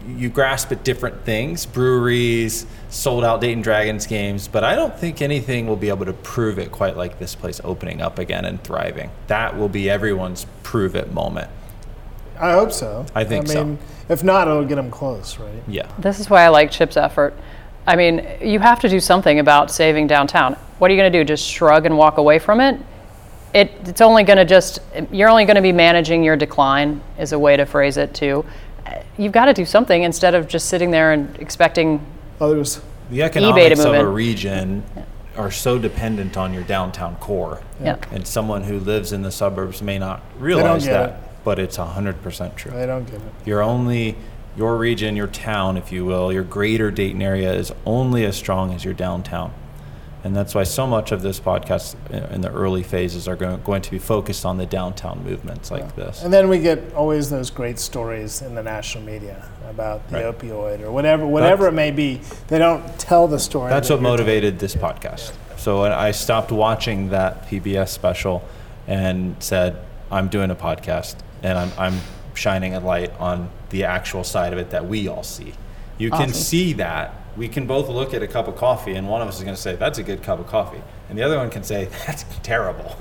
you 0.07 0.29
grasp 0.29 0.71
at 0.71 0.85
different 0.85 1.25
things 1.25 1.65
breweries, 1.65 2.65
sold 2.89 3.25
out 3.25 3.41
Dayton 3.41 3.61
Dragons 3.61 4.07
games, 4.07 4.47
but 4.47 4.63
I 4.63 4.75
don't 4.75 4.97
think 4.97 5.21
anything 5.21 5.67
will 5.67 5.75
be 5.75 5.89
able 5.89 6.05
to 6.05 6.13
prove 6.13 6.59
it 6.59 6.71
quite 6.71 6.95
like 6.95 7.19
this 7.19 7.35
place 7.35 7.59
opening 7.65 8.01
up 8.01 8.19
again 8.19 8.45
and 8.45 8.63
thriving. 8.63 9.11
That 9.27 9.57
will 9.57 9.67
be 9.67 9.89
everyone's 9.89 10.45
prove 10.63 10.95
it 10.95 11.11
moment. 11.11 11.49
I 12.39 12.51
hope 12.51 12.71
so. 12.71 13.05
I 13.15 13.23
think 13.23 13.49
I 13.49 13.53
so. 13.53 13.65
mean, 13.65 13.79
if 14.09 14.23
not, 14.23 14.47
it'll 14.47 14.65
get 14.65 14.75
them 14.75 14.91
close, 14.91 15.39
right? 15.39 15.63
Yeah. 15.67 15.91
This 15.97 16.19
is 16.19 16.29
why 16.29 16.43
I 16.43 16.49
like 16.49 16.71
Chip's 16.71 16.97
effort. 16.97 17.33
I 17.87 17.95
mean, 17.95 18.27
you 18.41 18.59
have 18.59 18.79
to 18.81 18.89
do 18.89 18.99
something 18.99 19.39
about 19.39 19.71
saving 19.71 20.07
downtown. 20.07 20.53
What 20.79 20.89
are 20.89 20.93
you 20.93 20.99
going 20.99 21.11
to 21.11 21.19
do? 21.19 21.23
Just 21.23 21.47
shrug 21.47 21.85
and 21.85 21.97
walk 21.97 22.17
away 22.17 22.39
from 22.39 22.59
it? 22.59 22.79
it 23.53 23.71
it's 23.85 24.01
only 24.01 24.23
going 24.23 24.37
to 24.37 24.45
just, 24.45 24.79
you're 25.11 25.29
only 25.29 25.45
going 25.45 25.55
to 25.55 25.61
be 25.61 25.71
managing 25.71 26.23
your 26.23 26.35
decline, 26.35 27.01
is 27.17 27.31
a 27.31 27.39
way 27.39 27.55
to 27.57 27.65
phrase 27.65 27.97
it 27.97 28.13
too. 28.13 28.45
You've 29.17 29.31
got 29.31 29.45
to 29.45 29.53
do 29.53 29.65
something 29.65 30.03
instead 30.03 30.35
of 30.35 30.47
just 30.47 30.67
sitting 30.67 30.91
there 30.91 31.13
and 31.13 31.35
expecting. 31.37 32.05
Others. 32.41 32.81
The 33.09 33.23
economics 33.23 33.77
move 33.77 33.87
of 33.87 33.93
a 33.93 33.99
in. 33.99 34.13
region 34.13 34.83
are 35.37 35.51
so 35.51 35.77
dependent 35.77 36.37
on 36.37 36.53
your 36.53 36.63
downtown 36.63 37.15
core. 37.17 37.61
Yeah. 37.81 37.97
And 38.11 38.25
someone 38.25 38.63
who 38.63 38.79
lives 38.79 39.11
in 39.13 39.21
the 39.21 39.31
suburbs 39.31 39.81
may 39.81 39.99
not 39.99 40.21
don't 40.33 40.41
realize 40.41 40.85
get 40.85 40.91
that, 40.91 41.09
it. 41.09 41.24
But 41.45 41.57
it's 41.59 41.77
100% 41.77 42.55
true. 42.57 42.71
They 42.71 42.85
don't 42.85 43.05
get 43.05 43.15
it. 43.15 43.21
You're 43.45 43.63
only, 43.63 44.17
your 44.57 44.75
region, 44.75 45.15
your 45.15 45.27
town, 45.27 45.77
if 45.77 45.91
you 45.93 46.03
will, 46.03 46.33
your 46.33 46.43
greater 46.43 46.91
Dayton 46.91 47.21
area 47.21 47.53
is 47.53 47.71
only 47.85 48.25
as 48.25 48.35
strong 48.35 48.73
as 48.73 48.83
your 48.83 48.93
downtown. 48.93 49.53
And 50.23 50.35
that's 50.35 50.55
why 50.55 50.63
so 50.63 50.87
much 50.87 51.11
of 51.11 51.21
this 51.21 51.39
podcast 51.39 51.95
uh, 52.11 52.33
in 52.33 52.41
the 52.41 52.51
early 52.51 52.81
phases 52.81 53.27
are 53.27 53.35
going, 53.35 53.61
going 53.61 53.83
to 53.83 53.91
be 53.91 53.99
focused 53.99 54.43
on 54.43 54.57
the 54.57 54.65
downtown 54.65 55.23
movements 55.23 55.69
like 55.69 55.95
this. 55.95 56.23
And 56.23 56.33
then 56.33 56.49
we 56.49 56.57
get 56.57 56.95
always 56.95 57.29
those 57.29 57.51
great 57.51 57.77
stories 57.77 58.41
in 58.41 58.55
the 58.55 58.63
national 58.63 59.03
media 59.03 59.47
about 59.69 60.07
the 60.09 60.23
Right. 60.23 60.39
opioid 60.39 60.81
or 60.81 60.89
whatever, 60.91 61.27
whatever 61.27 61.65
That's- 61.65 61.73
it 61.73 61.75
may 61.75 61.91
be. 61.91 62.21
They 62.47 62.57
don't 62.57 62.97
tell 62.97 63.27
the 63.27 63.37
story. 63.37 63.69
That's 63.69 63.91
what 63.91 64.01
motivated 64.01 64.57
this 64.57 64.73
podcast. 64.75 65.31
So 65.57 65.83
I 65.83 66.09
stopped 66.09 66.51
watching 66.51 67.09
that 67.09 67.47
PBS 67.47 67.89
special 67.91 68.43
and 68.87 69.35
said, 69.39 69.77
I'm 70.11 70.27
doing 70.27 70.49
a 70.49 70.55
podcast 70.55 71.15
and 71.43 71.57
I'm, 71.57 71.71
I'm 71.77 71.99
shining 72.33 72.75
a 72.75 72.79
light 72.79 73.11
on 73.19 73.49
the 73.69 73.83
actual 73.85 74.23
side 74.23 74.53
of 74.53 74.59
it 74.59 74.69
that 74.71 74.85
we 74.87 75.07
all 75.07 75.23
see. 75.23 75.53
You 75.97 76.09
can 76.09 76.23
Awesome. 76.23 76.33
see 76.33 76.73
that. 76.73 77.13
We 77.37 77.47
can 77.47 77.67
both 77.67 77.89
look 77.89 78.13
at 78.13 78.21
a 78.23 78.27
cup 78.27 78.47
of 78.47 78.55
coffee 78.55 78.95
and 78.95 79.09
one 79.09 79.21
of 79.21 79.27
us 79.27 79.37
is 79.37 79.43
going 79.43 79.55
to 79.55 79.61
say, 79.61 79.75
That's 79.75 79.97
a 79.97 80.03
good 80.03 80.23
cup 80.23 80.39
of 80.39 80.47
coffee. 80.47 80.81
And 81.09 81.17
the 81.17 81.23
other 81.23 81.37
one 81.37 81.49
can 81.49 81.63
say, 81.63 81.85
That's 82.07 82.25
terrible. 82.43 82.97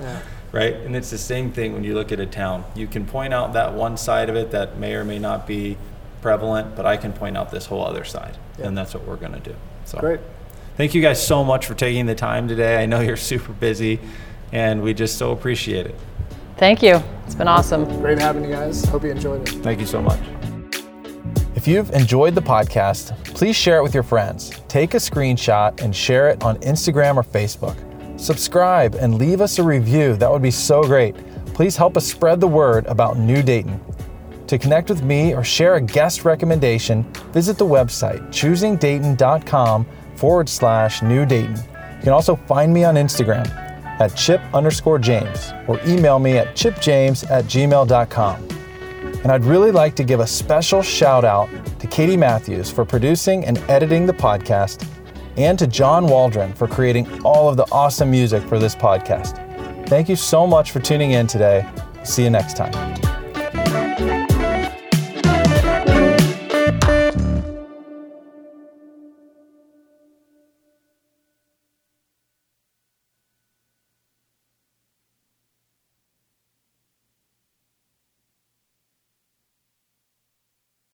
Right? 0.52 0.74
And 0.74 0.94
it's 0.94 1.10
the 1.10 1.18
same 1.18 1.50
thing 1.50 1.72
when 1.72 1.82
you 1.82 1.94
look 1.94 2.12
at 2.12 2.20
a 2.20 2.26
town. 2.26 2.64
You 2.76 2.86
can 2.86 3.06
point 3.06 3.34
out 3.34 3.54
that 3.54 3.74
one 3.74 3.96
side 3.96 4.28
of 4.28 4.36
it 4.36 4.52
that 4.52 4.78
may 4.78 4.94
or 4.94 5.04
may 5.04 5.18
not 5.18 5.46
be 5.46 5.76
prevalent, 6.22 6.76
but 6.76 6.86
I 6.86 6.96
can 6.96 7.12
point 7.12 7.36
out 7.36 7.50
this 7.50 7.66
whole 7.66 7.84
other 7.84 8.04
side. 8.04 8.36
And 8.62 8.78
that's 8.78 8.94
what 8.94 9.04
we're 9.04 9.16
going 9.16 9.32
to 9.32 9.40
do. 9.40 9.54
So. 9.84 9.98
Great. 9.98 10.20
Thank 10.76 10.94
you 10.94 11.02
guys 11.02 11.24
so 11.24 11.44
much 11.44 11.66
for 11.66 11.74
taking 11.74 12.06
the 12.06 12.14
time 12.14 12.48
today. 12.48 12.82
I 12.82 12.86
know 12.86 13.00
you're 13.06 13.16
super 13.16 13.52
busy, 13.52 14.00
and 14.52 14.82
we 14.82 14.94
just 14.94 15.18
so 15.18 15.32
appreciate 15.32 15.86
it. 15.86 15.94
Thank 16.56 16.82
you. 16.82 17.02
It's 17.26 17.34
been 17.34 17.48
awesome. 17.48 17.84
Great 18.00 18.18
having 18.18 18.44
you 18.44 18.50
guys. 18.50 18.84
Hope 18.84 19.04
you 19.04 19.10
enjoyed 19.10 19.48
it. 19.48 19.62
Thank 19.62 19.80
you 19.80 19.86
so 19.86 20.00
much. 20.00 20.20
If 21.54 21.66
you've 21.66 21.90
enjoyed 21.92 22.34
the 22.34 22.42
podcast, 22.42 23.16
please 23.24 23.56
share 23.56 23.78
it 23.78 23.82
with 23.82 23.94
your 23.94 24.02
friends. 24.02 24.50
Take 24.68 24.94
a 24.94 24.98
screenshot 24.98 25.80
and 25.82 25.94
share 25.96 26.28
it 26.28 26.42
on 26.44 26.56
Instagram 26.58 27.16
or 27.16 27.22
Facebook. 27.22 27.76
Subscribe 28.20 28.94
and 28.96 29.18
leave 29.18 29.40
us 29.40 29.58
a 29.58 29.62
review. 29.62 30.16
That 30.16 30.30
would 30.30 30.42
be 30.42 30.50
so 30.50 30.82
great. 30.82 31.16
Please 31.46 31.76
help 31.76 31.96
us 31.96 32.06
spread 32.06 32.40
the 32.40 32.48
word 32.48 32.86
about 32.86 33.16
New 33.18 33.42
Dayton. 33.42 33.80
To 34.46 34.58
connect 34.58 34.90
with 34.90 35.02
me 35.02 35.34
or 35.34 35.42
share 35.42 35.76
a 35.76 35.80
guest 35.80 36.24
recommendation, 36.24 37.02
visit 37.32 37.56
the 37.56 37.64
website 37.64 38.20
choosingdayton.com 38.28 39.86
forward 40.16 40.48
slash 40.48 41.02
New 41.02 41.24
Dayton. 41.24 41.56
You 41.56 42.02
can 42.02 42.12
also 42.12 42.36
find 42.36 42.74
me 42.74 42.84
on 42.84 42.96
Instagram 42.96 43.63
at 44.00 44.16
chip 44.16 44.40
underscore 44.52 44.98
James 44.98 45.52
or 45.66 45.80
email 45.86 46.18
me 46.18 46.38
at 46.38 46.54
chipjames 46.54 47.28
at 47.30 47.44
gmail.com. 47.44 48.48
And 49.22 49.32
I'd 49.32 49.44
really 49.44 49.70
like 49.70 49.94
to 49.96 50.04
give 50.04 50.20
a 50.20 50.26
special 50.26 50.82
shout 50.82 51.24
out 51.24 51.48
to 51.80 51.86
Katie 51.86 52.16
Matthews 52.16 52.70
for 52.70 52.84
producing 52.84 53.44
and 53.44 53.58
editing 53.68 54.06
the 54.06 54.12
podcast, 54.12 54.86
and 55.36 55.58
to 55.58 55.66
John 55.66 56.06
Waldron 56.06 56.52
for 56.52 56.68
creating 56.68 57.22
all 57.24 57.48
of 57.48 57.56
the 57.56 57.66
awesome 57.72 58.10
music 58.10 58.42
for 58.44 58.58
this 58.58 58.74
podcast. 58.74 59.40
Thank 59.88 60.08
you 60.08 60.16
so 60.16 60.46
much 60.46 60.70
for 60.70 60.80
tuning 60.80 61.12
in 61.12 61.26
today. 61.26 61.68
See 62.04 62.22
you 62.22 62.30
next 62.30 62.56
time. 62.56 63.03